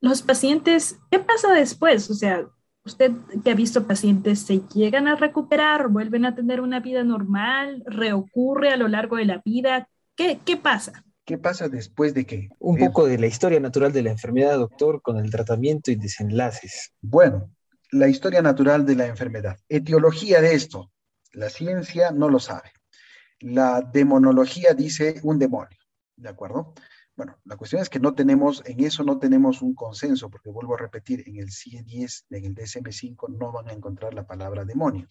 [0.00, 2.08] Los pacientes, ¿qué pasa después?
[2.08, 2.48] O sea,
[2.82, 3.12] usted
[3.44, 5.88] que ha visto pacientes, ¿se llegan a recuperar?
[5.88, 7.82] ¿Vuelven a tener una vida normal?
[7.84, 9.90] ¿Reocurre a lo largo de la vida?
[10.16, 11.04] ¿Qué, qué pasa?
[11.30, 12.48] ¿Qué pasa después de que?
[12.58, 16.92] Un poco de la historia natural de la enfermedad, doctor, con el tratamiento y desenlaces.
[17.00, 17.54] Bueno,
[17.92, 19.56] la historia natural de la enfermedad.
[19.68, 20.90] Etiología de esto,
[21.32, 22.72] la ciencia no lo sabe.
[23.38, 25.78] La demonología dice un demonio,
[26.16, 26.74] ¿de acuerdo?
[27.14, 30.74] Bueno, la cuestión es que no tenemos, en eso no tenemos un consenso, porque vuelvo
[30.74, 35.08] a repetir, en el CIE-10, en el DSM-5 no van a encontrar la palabra demonio,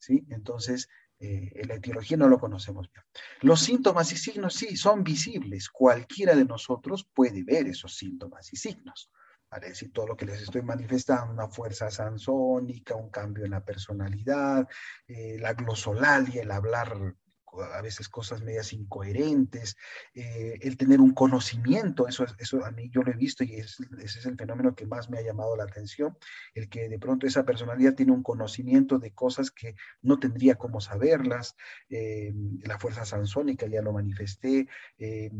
[0.00, 0.26] ¿sí?
[0.30, 0.88] Entonces,
[1.24, 3.04] eh, la etiología no lo conocemos bien.
[3.42, 5.68] Los síntomas y signos sí son visibles.
[5.68, 9.08] Cualquiera de nosotros puede ver esos síntomas y signos.
[9.48, 13.64] Para decir todo lo que les estoy manifestando, una fuerza sansónica, un cambio en la
[13.64, 14.66] personalidad,
[15.06, 17.14] eh, la glosolalia, el hablar
[17.60, 19.76] a veces cosas medias incoherentes,
[20.14, 23.84] eh, el tener un conocimiento, eso, eso a mí yo lo he visto y ese
[24.02, 26.16] es el fenómeno que más me ha llamado la atención,
[26.54, 30.80] el que de pronto esa personalidad tiene un conocimiento de cosas que no tendría cómo
[30.80, 31.54] saberlas,
[31.90, 35.30] eh, la fuerza sansónica ya lo manifesté, eh,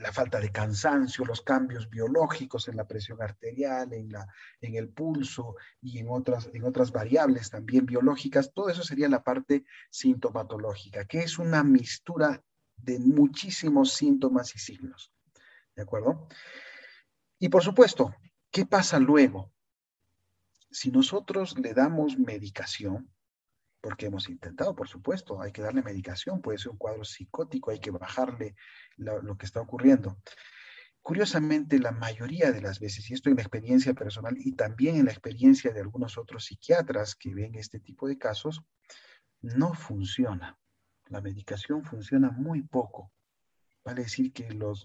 [0.00, 4.26] la falta de cansancio, los cambios biológicos en la presión arterial, en, la,
[4.60, 9.22] en el pulso y en otras, en otras variables también biológicas, todo eso sería la
[9.22, 12.42] parte sintomatológica, que es una mistura
[12.76, 15.12] de muchísimos síntomas y signos.
[15.74, 16.28] ¿De acuerdo?
[17.38, 18.14] Y por supuesto,
[18.50, 19.52] ¿qué pasa luego?
[20.70, 23.12] Si nosotros le damos medicación,
[23.80, 27.80] porque hemos intentado, por supuesto, hay que darle medicación, puede ser un cuadro psicótico, hay
[27.80, 28.56] que bajarle
[28.96, 30.16] lo, que está ocurriendo.
[31.02, 35.04] Curiosamente, la mayoría de las veces, y esto en la experiencia personal y también en
[35.04, 38.62] la experiencia de algunos otros psiquiatras que ven este tipo de casos,
[39.42, 40.58] no funciona
[41.14, 43.12] la medicación funciona muy poco.
[43.84, 44.84] Vale decir que los,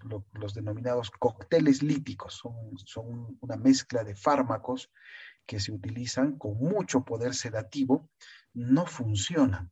[0.54, 4.92] denominados cócteles líticos son, son una mezcla de fármacos
[5.48, 8.12] que se utilizan con mucho poder sedativo
[8.54, 9.72] no funcionan.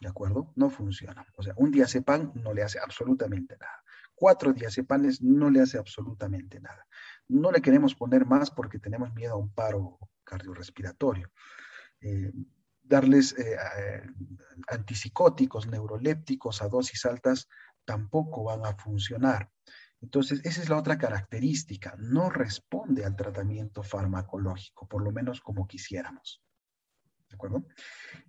[0.00, 0.52] ¿De acuerdo?
[0.56, 1.26] No funcionan.
[1.36, 3.84] O sea, un diazepam no le hace absolutamente nada.
[4.16, 6.84] Cuatro diazepanes no le hace absolutamente nada.
[7.28, 11.30] No le queremos poner más porque tenemos miedo a un paro cardiorrespiratorio.
[12.00, 12.32] Eh,
[12.84, 13.56] darles eh,
[14.68, 17.48] antipsicóticos, neurolépticos a dosis altas
[17.84, 19.50] tampoco van a funcionar.
[20.00, 21.96] Entonces, esa es la otra característica.
[21.98, 26.42] No responde al tratamiento farmacológico, por lo menos como quisiéramos.
[27.28, 27.64] ¿De acuerdo?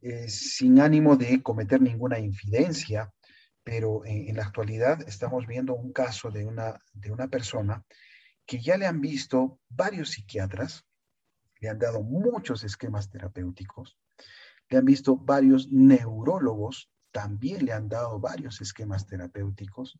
[0.01, 3.11] Eh, sin ánimo de cometer ninguna infidencia,
[3.63, 7.83] pero en, la actualidad estamos viendo un caso de una, de una persona
[8.45, 10.85] que ya le han visto varios psiquiatras,
[11.59, 13.97] le han dado muchos esquemas terapéuticos,
[14.69, 19.97] le han visto varios neurólogos, también le han dado varios esquemas terapéuticos,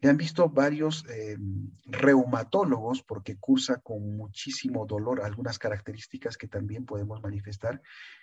[0.00, 1.38] le han visto varios eh,
[1.84, 5.20] reumatólogos porque cursa con muchísimo dolor.
[5.22, 7.80] Algunas características que también podemos manifestar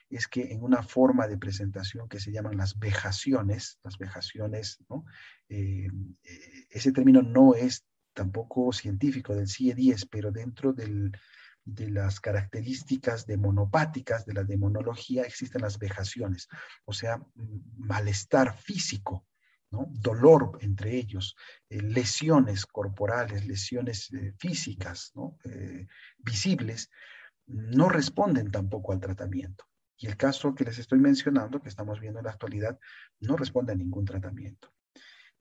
[0.09, 5.05] es que en una forma de presentación que se llaman las vejaciones, las vejaciones, ¿no?
[5.47, 5.87] Eh,
[6.23, 11.13] eh, ese término no es tampoco científico del CIE-10, pero dentro del,
[11.65, 16.47] de las características demonopáticas de la demonología existen las vejaciones,
[16.85, 17.19] o sea,
[17.77, 19.25] malestar físico,
[19.71, 19.87] ¿no?
[19.89, 21.35] dolor entre ellos,
[21.69, 25.37] eh, lesiones corporales, lesiones eh, físicas ¿no?
[25.43, 25.87] Eh,
[26.19, 26.91] visibles,
[27.47, 29.65] no responden tampoco al tratamiento.
[29.97, 32.77] Y el caso que les estoy mencionando, que estamos viendo en la actualidad,
[33.19, 34.71] no responde a ningún tratamiento.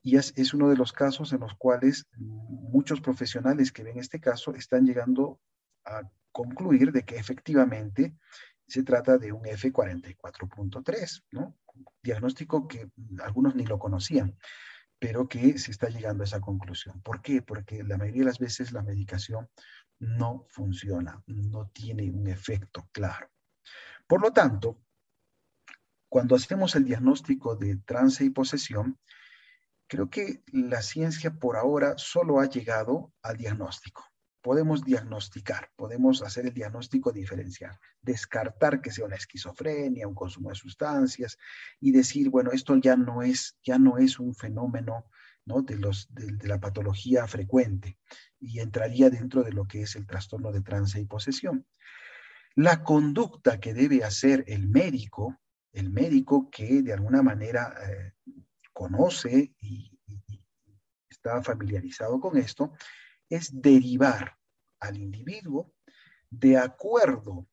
[0.01, 4.21] Y es, es, uno de los casos en los cuales muchos profesionales que ven este
[4.21, 5.41] caso están llegando
[5.85, 8.17] a concluir de que efectivamente
[8.67, 11.57] se trata de un F44.3, ¿no?
[12.03, 12.91] Diagnóstico que
[13.23, 14.37] algunos ni lo conocían,
[14.99, 17.01] pero que se está llegando a esa conclusión.
[17.03, 17.43] ¿Por qué?
[17.43, 19.49] Porque la mayoría de las veces la medicación
[19.99, 23.31] no funciona, no tiene un efecto claro.
[24.07, 24.81] Por lo tanto,
[26.09, 28.99] cuando hacemos el diagnóstico de trance y posesión,
[29.87, 34.14] creo que la ciencia por ahora solo ha llegado al diagnóstico
[34.45, 40.55] podemos diagnosticar, podemos hacer el diagnóstico diferencial, descartar que sea una esquizofrenia, un consumo de
[40.55, 41.39] sustancias
[41.81, 45.07] y decir, bueno, esto ya no es, ya no es un fenómeno
[45.47, 45.63] ¿no?
[45.63, 47.97] de, los, de, la patología frecuente
[48.39, 51.67] y entraría dentro de lo que es el trastorno de trance y posesión.
[52.55, 55.41] La conducta que debe hacer el médico,
[55.73, 58.13] el médico que de alguna manera eh,
[58.75, 59.99] conoce y
[61.09, 62.75] está familiarizado con esto,
[63.37, 64.37] es derivar
[64.81, 65.73] al individuo
[66.31, 67.49] de acuerdo,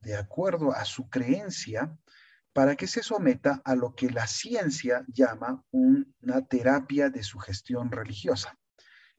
[0.00, 1.96] de acuerdo a su creencia,
[2.52, 8.58] para que se someta a lo que la ciencia llama una terapia de sugestión religiosa.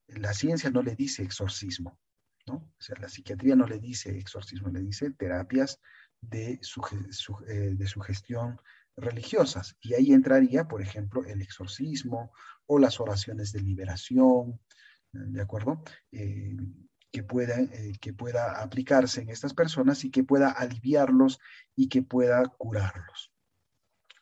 [0.07, 1.99] La ciencia no le dice exorcismo,
[2.45, 2.55] ¿no?
[2.55, 5.79] O sea, la psiquiatría no le dice exorcismo, le dice terapias
[6.21, 8.59] de, eh, de sugestión
[8.95, 9.75] religiosas.
[9.81, 12.31] Y ahí entraría, por ejemplo, el exorcismo
[12.67, 14.59] o las oraciones de liberación,
[15.13, 15.83] ¿de acuerdo?
[16.11, 16.57] Eh,
[17.11, 21.39] que, pueda, eh, que pueda aplicarse en estas personas y que pueda aliviarlos
[21.75, 23.31] y que pueda curarlos.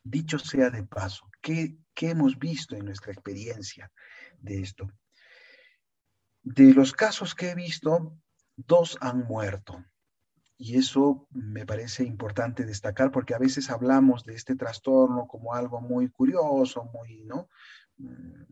[0.03, 3.91] Dicho sea de paso, ¿qué, ¿qué hemos visto en nuestra experiencia
[4.39, 4.91] de esto?
[6.43, 8.17] De los casos que he visto,
[8.57, 9.85] dos han muerto.
[10.57, 15.81] Y eso me parece importante destacar porque a veces hablamos de este trastorno como algo
[15.81, 17.49] muy curioso, muy, ¿no?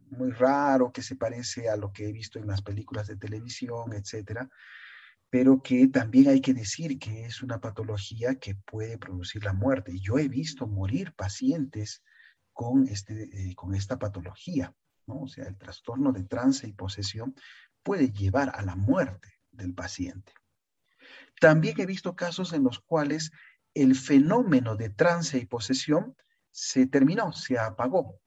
[0.09, 3.93] Muy raro, que se parece a lo que he visto en las películas de televisión,
[3.93, 4.49] etcétera,
[5.29, 9.99] pero que también hay que decir que es una patología que puede producir la muerte.
[9.99, 12.03] Yo he visto morir pacientes
[12.51, 14.73] con, este, eh, con esta patología,
[15.05, 15.21] ¿no?
[15.21, 17.35] O sea, el trastorno de trance y posesión
[17.83, 20.33] puede llevar a la muerte del paciente.
[21.39, 23.31] También he visto casos en los cuales
[23.73, 26.15] el fenómeno de trance y posesión
[26.51, 28.19] se terminó, se apagó,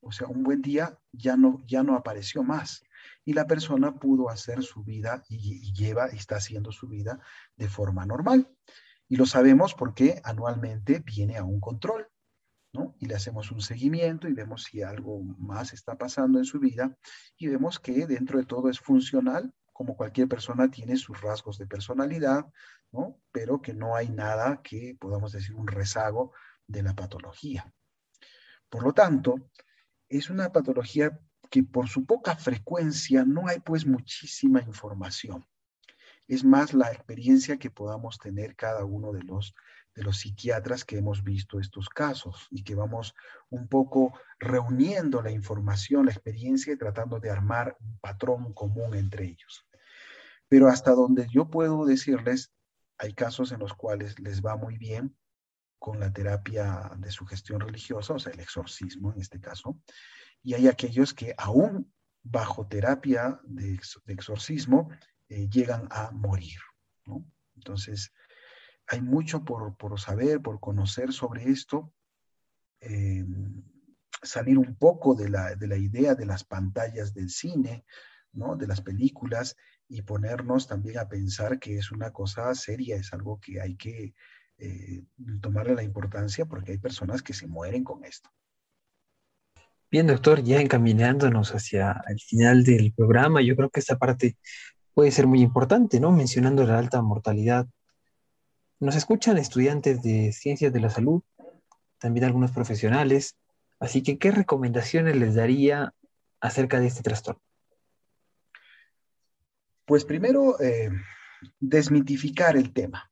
[0.00, 2.82] o sea, un buen día ya no, ya no apareció más
[3.24, 7.20] y la persona pudo hacer su vida y, lleva y está haciendo su vida
[7.56, 8.50] de forma normal.
[9.08, 12.08] Y lo sabemos porque anualmente viene a un control,
[12.72, 12.94] ¿no?
[12.98, 16.96] Y le hacemos un seguimiento y vemos si algo más está pasando en su vida
[17.36, 21.66] y vemos que dentro de todo es funcional, como cualquier persona tiene sus rasgos de
[21.66, 22.46] personalidad,
[22.92, 23.20] ¿no?
[23.30, 26.32] Pero que no hay nada que podamos decir un rezago
[26.66, 27.72] de la patología.
[28.68, 29.50] Por lo tanto,
[30.08, 35.46] es una patología que por su poca frecuencia no hay pues muchísima información.
[36.26, 39.54] Es más la experiencia que podamos tener cada uno de los,
[39.94, 43.14] de los psiquiatras que hemos visto estos casos y que vamos
[43.48, 49.24] un poco reuniendo la información, la experiencia y tratando de armar un patrón común entre
[49.24, 49.66] ellos.
[50.48, 52.52] Pero hasta donde yo puedo decirles,
[52.98, 55.16] hay casos en los cuales les va muy bien
[55.78, 59.80] con la terapia de sugestión religiosa, o sea, el exorcismo en este caso,
[60.42, 64.90] y hay aquellos que aún bajo terapia de, exorcismo
[65.28, 66.58] eh, llegan a morir.
[67.54, 68.12] Entonces,
[68.86, 71.92] hay mucho por, saber, por conocer sobre esto,
[72.80, 73.24] eh,
[74.22, 77.84] salir un poco de la, de la, idea de las pantallas del cine,
[78.32, 78.56] ¿no?
[78.56, 79.56] de las películas,
[79.88, 84.14] y ponernos también a pensar que es una cosa seria, es algo que hay que
[84.58, 85.04] eh,
[85.40, 88.30] tomarle la importancia porque hay personas que se mueren con esto.
[89.90, 94.36] Bien, doctor, ya encaminándonos hacia el final del programa, yo creo que esta parte
[94.92, 96.12] puede ser muy importante, ¿no?
[96.12, 97.66] Mencionando la alta mortalidad.
[98.80, 101.22] Nos escuchan estudiantes de ciencias de la salud,
[101.98, 103.36] también algunos profesionales,
[103.80, 105.94] así que, ¿qué recomendaciones les daría
[106.40, 107.42] acerca de este trastorno?
[109.84, 110.90] Pues primero, eh,
[111.60, 113.07] desmitificar el tema,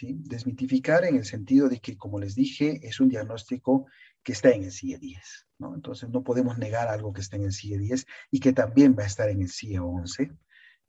[0.00, 3.86] Desmitificar en el sentido de que, como les dije, es un diagnóstico
[4.22, 5.74] que está en el CIE 10, ¿no?
[5.74, 9.04] Entonces no podemos negar algo que está en el CIE 10 y que también va
[9.04, 10.32] a estar en el CIE 11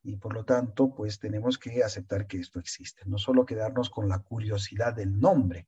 [0.05, 4.07] y por lo tanto, pues tenemos que aceptar que esto existe, no solo quedarnos con
[4.07, 5.67] la curiosidad del nombre,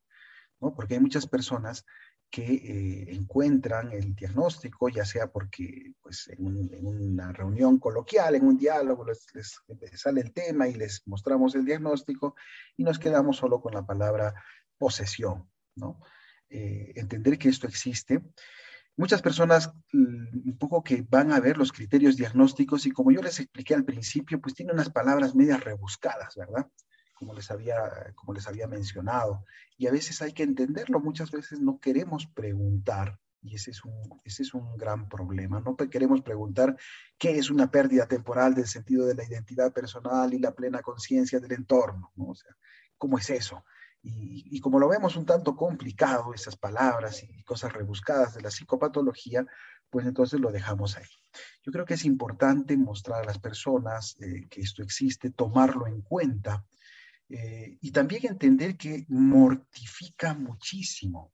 [0.61, 0.75] ¿no?
[0.75, 1.85] Porque hay muchas personas
[2.29, 8.57] que eh, encuentran el diagnóstico, ya sea porque pues, en, una reunión coloquial, en un
[8.57, 9.25] diálogo, les,
[9.95, 12.35] sale el tema y les mostramos el diagnóstico
[12.75, 14.33] y nos quedamos solo con la palabra
[14.77, 15.99] posesión, ¿no?
[16.49, 18.21] Eh, entender que esto existe.
[18.95, 23.21] Muchas personas mm, un poco que van a ver los criterios diagnósticos y como yo
[23.21, 26.67] les expliqué al principio, pues tiene unas palabras medias rebuscadas, ¿verdad?
[27.17, 29.43] Como les había, como les había mencionado.
[29.77, 33.93] Y a veces hay que entenderlo, muchas veces no queremos preguntar, y ese es un,
[34.23, 35.61] ese es un gran problema.
[35.61, 36.75] No queremos preguntar
[37.17, 41.39] qué es una pérdida temporal del sentido de la identidad personal y la plena conciencia
[41.39, 42.29] del entorno, ¿no?
[42.29, 42.55] O sea,
[42.97, 43.63] ¿cómo es eso?
[44.01, 48.51] Y, y, como lo vemos un tanto complicado, esas palabras y cosas rebuscadas de la
[48.51, 49.45] psicopatología,
[49.89, 51.09] pues entonces lo dejamos ahí.
[51.63, 56.01] Yo creo que es importante mostrar a las personas eh, que esto existe, tomarlo en
[56.01, 56.65] cuenta
[57.29, 61.33] eh, y también entender que mortifica muchísimo.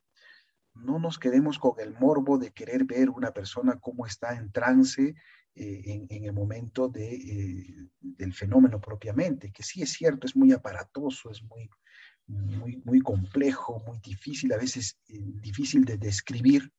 [0.74, 5.16] No nos quedemos con el morbo de querer ver una persona cómo está en trance
[5.56, 10.52] eh, en, el momento de, eh, del fenómeno propiamente, que sí es cierto, es muy
[10.52, 11.70] aparatoso, es muy,
[12.26, 16.72] muy, muy complejo, muy difícil, a veces difícil de describir,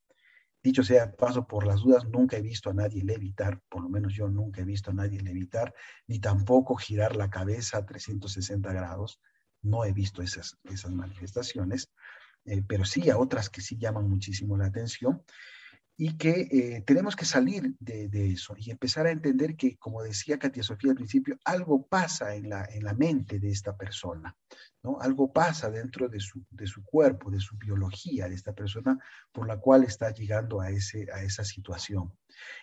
[0.65, 4.15] Dicho sea paso por las dudas, nunca he visto a nadie levitar, por lo menos
[4.15, 5.75] yo nunca he visto a nadie levitar,
[6.07, 9.21] ni tampoco girar la cabeza a 360 grados.
[9.61, 11.93] No he visto esas, esas manifestaciones,
[12.47, 15.23] eh, pero sí a otras que sí llaman muchísimo la atención
[15.97, 20.39] y que eh, tenemos que salir de, eso y empezar a entender que, como decía
[20.39, 24.37] Katia Sofía al principio, algo pasa en la, en la mente de esta persona,
[24.83, 25.01] ¿no?
[25.01, 28.99] Algo pasa dentro de su, de su cuerpo, de su biología, de esta persona
[29.31, 32.13] por la cual está llegando a, ese, a esa situación.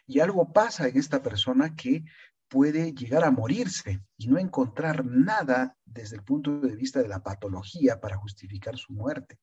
[0.06, 2.04] Y algo pasa en esta persona que
[2.50, 7.24] puede llegar a morirse y no encontrar nada desde el punto de vista de la
[7.24, 9.40] patología para justificar su muerte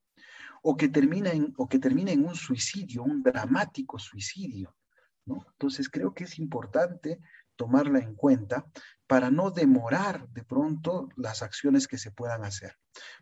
[0.63, 4.75] o que termina en, o que termina un suicidio, un dramático suicidio.
[5.25, 7.19] Entonces creo que es importante
[7.55, 8.65] tomarla en cuenta
[9.05, 12.77] para no demorar de pronto las acciones que se puedan hacer.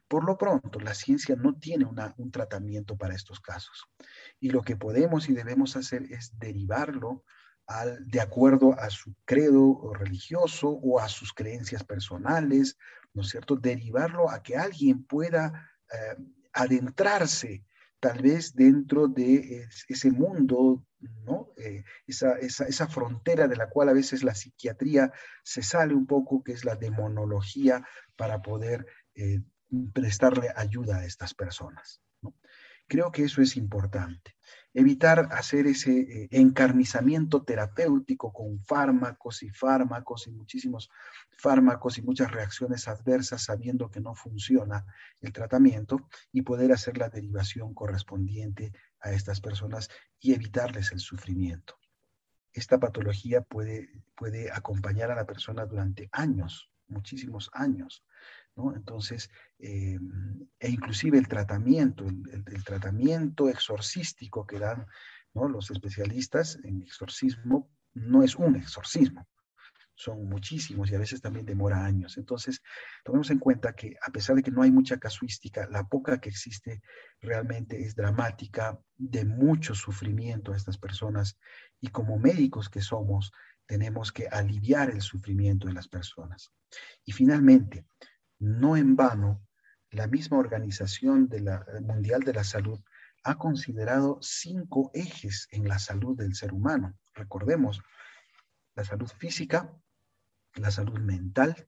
[0.08, 3.90] Por lo pronto, la ciencia no tiene un tratamiento para estos casos.
[4.40, 7.24] Y lo que podemos y debemos hacer es derivarlo
[7.66, 12.78] al, de acuerdo a su credo religioso o a sus creencias personales,
[13.14, 13.56] ¿no es cierto?
[13.56, 16.16] Derivarlo a que alguien pueda eh,
[16.58, 17.64] adentrarse
[18.00, 20.86] tal vez dentro de ese mundo,
[21.26, 21.50] ¿no?
[21.58, 25.12] Eh, esa, frontera de la cual a veces la psiquiatría
[25.44, 27.84] se sale un poco, que es la demonología,
[28.16, 28.86] para poder
[29.16, 29.42] eh,
[29.94, 32.02] prestarle ayuda a estas personas.
[32.88, 34.37] Creo que eso es importante
[34.78, 40.92] evitar hacer ese eh, encarnizamiento terapéutico con fármacos y fármacos y muchísimos
[41.36, 44.86] fármacos y muchas reacciones adversas sabiendo que no funciona
[45.20, 51.80] el tratamiento y poder hacer la derivación correspondiente a estas personas y evitarles el sufrimiento.
[52.54, 58.06] Esta patología puede, puede acompañar a la persona durante años, muchísimos años.
[58.76, 59.30] Entonces,
[59.60, 60.00] eh,
[60.60, 64.86] e inclusive el tratamiento, el, tratamiento exorcístico que dan
[65.34, 69.28] los especialistas en exorcismo no es un exorcismo,
[69.94, 72.18] son muchísimos y a veces también demora años.
[72.18, 72.62] Entonces,
[73.04, 76.30] tomemos en cuenta que a pesar de que no hay mucha casuística, la poca que
[76.30, 76.82] existe
[77.22, 81.38] realmente es dramática, de mucho sufrimiento a estas personas
[81.80, 83.32] y como médicos que somos,
[83.68, 86.52] tenemos que aliviar el sufrimiento de las personas.
[87.06, 87.86] Y finalmente,
[88.40, 89.42] No en vano,
[89.90, 92.80] la misma Organización de la, Mundial de la Salud
[93.24, 96.94] ha considerado cinco ejes en la salud del ser humano.
[97.14, 97.82] Recordemos,
[98.76, 99.74] la salud física,
[100.56, 101.68] la salud mental,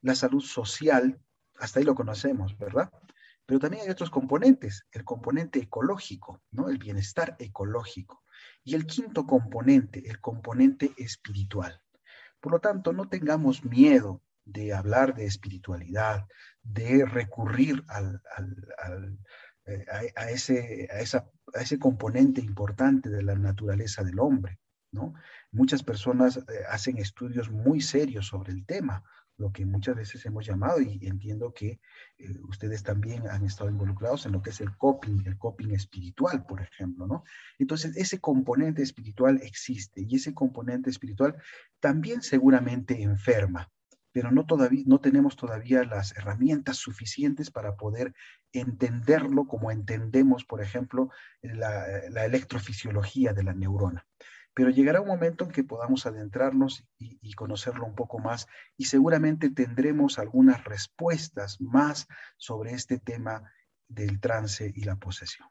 [0.00, 1.20] la salud social,
[1.58, 2.90] hasta ahí lo conocemos, ¿verdad?
[3.44, 6.68] Pero también hay otros componentes, el componente ecológico, ¿no?
[6.68, 8.22] El bienestar ecológico.
[8.64, 11.82] Y el quinto componente, el componente espiritual.
[12.40, 16.26] Por lo tanto, no tengamos miedo de hablar de espiritualidad,
[16.62, 17.84] de recurrir
[19.66, 19.84] eh,
[20.16, 24.58] a ese componente importante de la naturaleza del hombre.
[24.92, 25.14] ¿no?
[25.52, 29.04] Muchas personas eh, hacen estudios muy serios sobre el tema,
[29.36, 31.80] lo que muchas veces hemos llamado, y entiendo que
[32.18, 36.44] eh, ustedes también han estado involucrados en lo que es el coping, el coping espiritual,
[36.44, 37.24] por ejemplo, ¿no?
[37.58, 41.36] Entonces, ese componente espiritual existe y ese componente espiritual
[41.80, 43.70] también seguramente enferma,
[44.12, 48.14] pero no, todavía, no tenemos todavía las herramientas suficientes para poder
[48.52, 51.10] entenderlo como entendemos, por ejemplo,
[51.42, 54.06] la, la electrofisiología de la neurona
[54.54, 58.46] pero llegará un momento en que podamos adentrarnos y, conocerlo un poco más
[58.76, 62.06] y seguramente tendremos algunas respuestas más
[62.36, 63.50] sobre este tema
[63.88, 65.48] del trance y la posesión.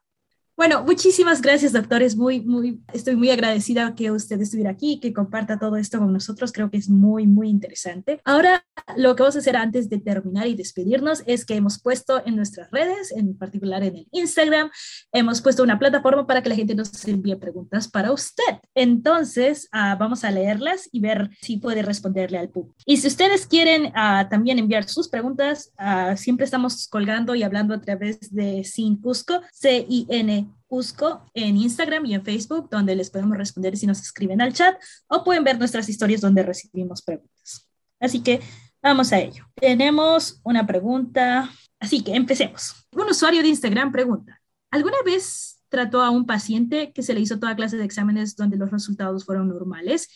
[0.59, 2.17] Bueno, muchísimas gracias, doctores.
[2.17, 6.51] Muy, muy, estoy muy agradecida que usted estuviera aquí, que comparta todo esto con nosotros.
[6.51, 8.19] Creo que es muy, muy interesante.
[8.25, 8.65] Ahora,
[8.97, 12.35] lo que vamos a hacer antes de terminar y despedirnos es que hemos puesto en
[12.35, 14.69] nuestras redes, en particular en el Instagram,
[15.13, 18.59] hemos puesto una plataforma para que la gente nos envíe preguntas para usted.
[18.75, 22.75] Entonces, uh, vamos a leerlas y ver si puede responderle al público.
[22.85, 27.73] Y si ustedes quieren uh, también enviar sus preguntas, uh, siempre estamos colgando y hablando
[27.73, 33.37] a través de Sin Cusco, C-I-N Cusco en Instagram y en Facebook, donde les podemos
[33.37, 34.75] responder si nos escriben al chat
[35.07, 37.67] o pueden ver nuestras historias donde recibimos preguntas.
[37.99, 38.39] Así que
[38.81, 39.45] vamos a ello.
[39.55, 42.87] Tenemos una pregunta, así que empecemos.
[42.95, 44.41] Un usuario de Instagram pregunta,
[44.71, 48.57] ¿alguna vez trató a un paciente que se le hizo toda clase de exámenes donde
[48.57, 50.09] los resultados fueron normales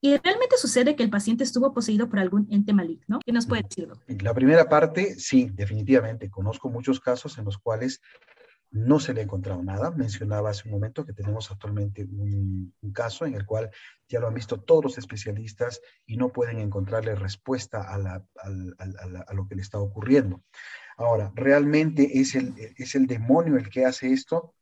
[0.00, 3.18] ¿Y realmente sucede que el paciente estuvo poseído por algún ente maligno?
[3.24, 3.88] ¿Qué nos puede decir?
[4.22, 6.30] La primera parte, sí, definitivamente.
[6.30, 8.00] Conozco muchos casos en los cuales
[8.70, 9.90] no se le ha encontrado nada.
[9.90, 13.70] Mencionaba hace un momento que tenemos actualmente un, caso en el cual
[14.08, 17.98] ya lo han visto todos los especialistas y no pueden encontrarle respuesta a,
[19.34, 20.42] lo que le está ocurriendo.
[20.96, 24.54] Ahora, ¿realmente es el, es el demonio el que hace esto?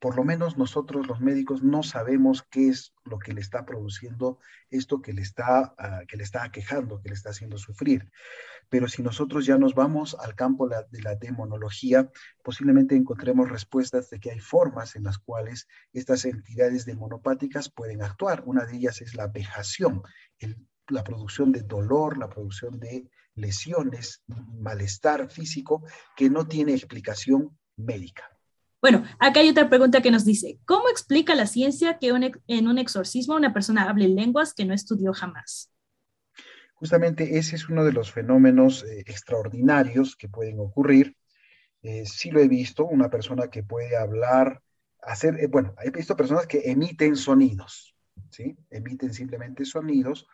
[0.00, 4.38] Por lo menos nosotros los médicos no sabemos qué es lo que le está produciendo
[4.70, 8.10] esto que le está, ah, que le está aquejando, que le está haciendo sufrir.
[8.70, 12.10] Pero si nosotros ya nos vamos al campo de la demonología,
[12.42, 18.42] posiblemente encontremos respuestas de que hay formas en las cuales estas entidades demonopáticas pueden actuar.
[18.46, 20.02] Una de ellas es la vejación,
[20.88, 25.84] la producción de dolor, la producción de lesiones, malestar físico
[26.16, 28.39] que no tiene explicación médica.
[28.80, 32.08] Bueno, acá hay otra pregunta que nos dice, ¿cómo explica la ciencia que
[32.46, 35.70] en un exorcismo una persona hable lenguas que no estudió jamás?
[36.74, 41.14] Justamente ese es uno de los fenómenos eh, extraordinarios que pueden ocurrir.
[41.82, 44.62] Eh, sí lo he visto, una persona que puede hablar,
[45.02, 47.94] hacer, eh, bueno, he visto personas que emiten sonidos,
[48.30, 48.56] ¿sí?
[48.70, 50.26] Emiten simplemente sonidos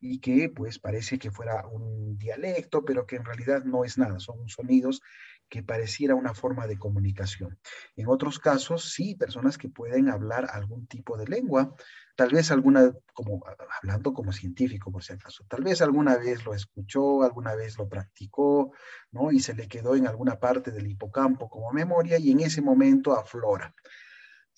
[0.00, 4.20] y que pues parece que fuera un dialecto, pero que en realidad no es nada,
[4.20, 5.02] son sonidos
[5.48, 7.58] que pareciera una forma de comunicación.
[7.96, 11.74] En otros casos, sí, personas que pueden hablar algún tipo de lengua,
[12.16, 13.42] tal vez alguna, como
[13.80, 17.88] hablando como científico por si acaso, tal vez alguna vez lo escuchó, alguna vez lo
[17.88, 18.72] practicó,
[19.10, 19.32] ¿no?
[19.32, 23.14] Y se le quedó en alguna parte del hipocampo como memoria y en ese momento
[23.14, 23.74] aflora.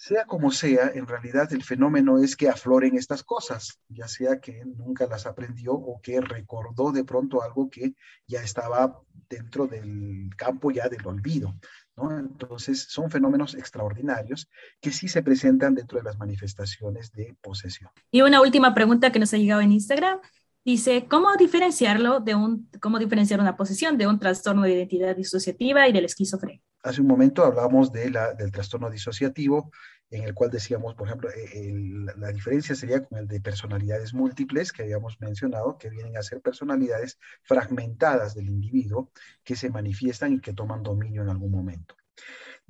[0.03, 4.65] Sea como sea, en realidad el fenómeno es que afloren estas cosas, ya sea que
[4.65, 7.93] nunca las aprendió o que recordó de pronto algo que
[8.27, 8.99] ya estaba
[9.29, 11.55] dentro del campo ya del olvido.
[11.99, 12.19] ¿no?
[12.19, 14.49] Entonces, son fenómenos extraordinarios
[14.81, 17.91] que sí se presentan dentro de las manifestaciones de posesión.
[18.11, 20.19] Y una última pregunta que nos ha llegado en Instagram.
[20.65, 25.87] Dice, ¿cómo diferenciarlo de un, cómo diferenciar una posesión de un trastorno de identidad disociativa
[25.87, 26.63] y de la esquizofrenia?
[26.83, 29.71] Hace un momento hablamos de la, del trastorno disociativo,
[30.11, 31.73] en el cual decíamos, por ejemplo, eh,
[32.17, 36.41] la diferencia sería con el de personalidades múltiples que habíamos mencionado, que vienen a ser
[36.41, 39.13] personalidades fragmentadas del individuo
[39.45, 41.95] que se manifiestan y que toman dominio en algún momento.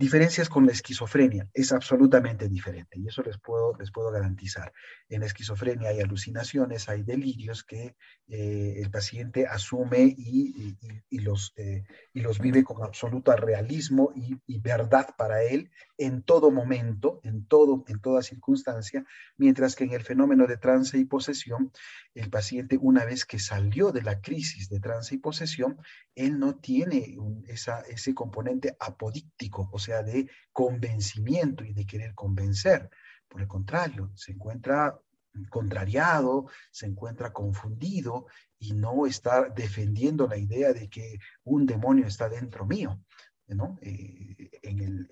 [0.00, 4.72] Diferencias con la esquizofrenia, es absolutamente diferente y eso les puedo, les puedo garantizar.
[5.10, 7.96] En la esquizofrenia hay alucinaciones, hay delirios que
[8.26, 10.78] eh, el paciente asume y,
[11.10, 11.84] los, eh,
[12.14, 17.84] y los vive con absoluto realismo y, verdad para él en todo momento, en, todo,
[17.88, 19.04] en toda circunstancia,
[19.36, 21.72] mientras que en el fenómeno de trance y posesión,
[22.14, 25.78] el paciente una vez que salió de la crisis de trance y posesión,
[26.14, 27.16] él no tiene
[27.48, 32.88] esa, ese componente apodíctico, o sea, de convencimiento y de querer convencer.
[33.28, 34.98] Por el contrario, se encuentra
[35.48, 38.26] contrariado, se encuentra confundido
[38.58, 43.00] y no está defendiendo la idea de que un demonio está dentro mío.
[43.46, 43.78] ¿no?
[43.82, 45.08] Eh, en, el,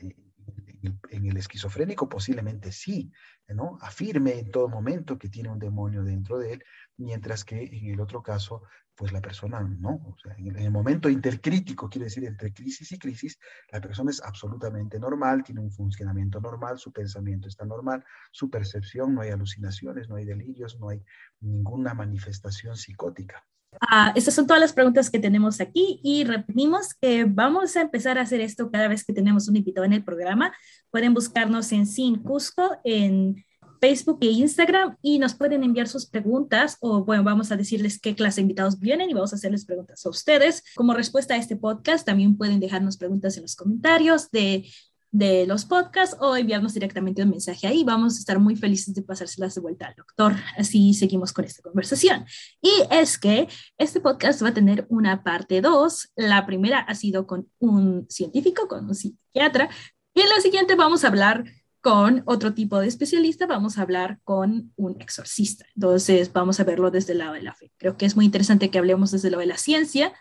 [1.10, 3.10] en, el, esquizofrénico posiblemente sí,
[3.48, 3.78] ¿no?
[3.80, 6.64] afirme en todo momento que tiene un demonio dentro de él,
[6.96, 8.62] mientras que en el otro caso
[8.98, 9.90] pues la persona no.
[9.90, 13.38] O sea, en, el, momento intercrítico, quiere decir entre crisis y crisis,
[13.70, 19.14] la persona es absolutamente normal, tiene un funcionamiento normal, su pensamiento está normal, su percepción,
[19.14, 21.04] no hay alucinaciones, no hay delirios, no hay
[21.40, 23.46] ninguna manifestación psicótica.
[23.80, 28.18] Ah, estas son todas las preguntas que tenemos aquí y repetimos que vamos a empezar
[28.18, 30.52] a hacer esto cada vez que tenemos un invitado en el programa.
[30.90, 33.44] Pueden buscarnos en Sin Cusco, en
[33.80, 38.14] Facebook e Instagram y nos pueden enviar sus preguntas o bueno, vamos a decirles qué
[38.14, 40.64] clase de invitados vienen y vamos a hacerles preguntas a ustedes.
[40.74, 44.68] Como respuesta a este podcast, también pueden dejarnos preguntas en los comentarios de,
[45.10, 47.84] de los podcasts o enviarnos directamente un mensaje ahí.
[47.84, 50.34] Vamos a estar muy felices de pasárselas de vuelta al doctor.
[50.56, 52.26] Así seguimos con esta conversación.
[52.60, 53.48] Y es que
[53.78, 56.12] este podcast va a tener una parte 2.
[56.16, 59.70] La primera ha sido con un científico, con un psiquiatra.
[60.14, 61.44] Y en la siguiente vamos a hablar
[61.80, 65.64] con otro tipo de especialista, vamos a hablar con un exorcista.
[65.74, 67.72] Entonces, vamos a verlo desde el lado de la fe.
[67.78, 70.12] Creo que es muy interesante que hablemos desde el lado de la ciencia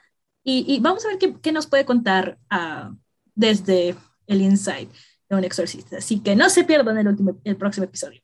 [0.44, 2.96] y, vamos a ver qué, nos puede contar uh,
[3.36, 3.98] desde
[4.28, 4.92] el insight
[5.30, 5.98] de un exorcista.
[5.98, 8.22] Así que no se pierdan el, último, el próximo episodio.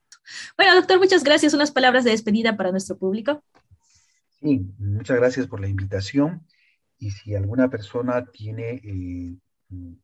[0.56, 1.54] Bueno, doctor, muchas gracias.
[1.54, 3.42] Unas palabras de despedida para nuestro público.
[4.40, 6.46] Sí, muchas gracias por la invitación.
[6.98, 9.36] Y si alguna persona tiene, eh,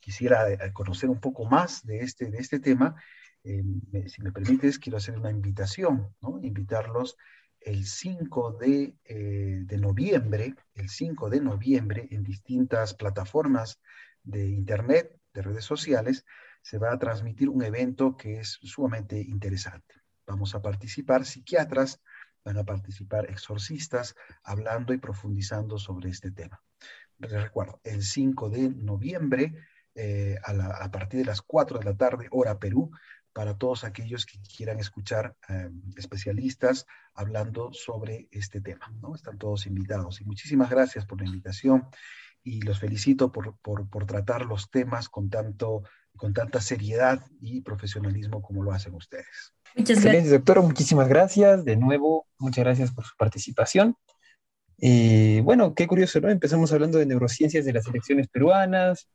[0.00, 2.96] quisiera conocer un poco más de este, de este tema,
[3.44, 3.62] eh,
[4.08, 6.38] si me permites, quiero hacer una invitación, ¿no?
[6.42, 7.16] Invitarlos
[7.60, 13.80] el 5 de, eh, de, noviembre, el 5 de noviembre, en distintas plataformas
[14.22, 16.24] de Internet, de redes sociales,
[16.62, 19.94] se va a transmitir un evento que es sumamente interesante.
[20.26, 22.00] Vamos a participar psiquiatras,
[22.44, 26.62] van a participar exorcistas, hablando y profundizando sobre este tema.
[27.18, 29.54] Les recuerdo, el 5 de noviembre,
[29.94, 32.90] eh, a, partir de las 4 de la tarde, hora Perú,
[33.32, 38.92] para todos aquellos que quieran escuchar eh, especialistas hablando sobre este tema.
[39.00, 39.14] ¿no?
[39.14, 40.20] Están todos invitados.
[40.20, 41.88] Y muchísimas gracias por la invitación
[42.42, 45.82] y los felicito por, por, por tratar los temas con, tanto,
[46.16, 49.54] con tanta seriedad y profesionalismo como lo hacen ustedes.
[49.76, 50.62] Muchas Excelente, doctor.
[50.62, 51.64] Muchísimas gracias.
[51.64, 53.96] De nuevo, muchas gracias por su participación.
[54.78, 56.30] Y bueno, qué curioso, ¿no?
[56.30, 59.08] Empezamos hablando de neurociencias de las elecciones peruanas,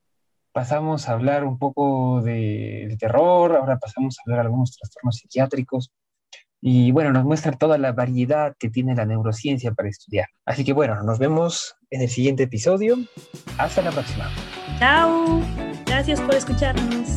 [0.51, 5.91] pasamos a hablar un poco de, terror, ahora pasamos a hablar de algunos trastornos psiquiátricos.
[6.67, 10.29] Y bueno, nos muestra toda la variedad que tiene la neurociencia para estudiar.
[10.45, 12.97] Así que bueno, nos vemos en el siguiente episodio.
[13.59, 14.31] Hasta la próxima.
[14.79, 15.41] Chao.
[15.85, 17.14] Gracias por escucharnos.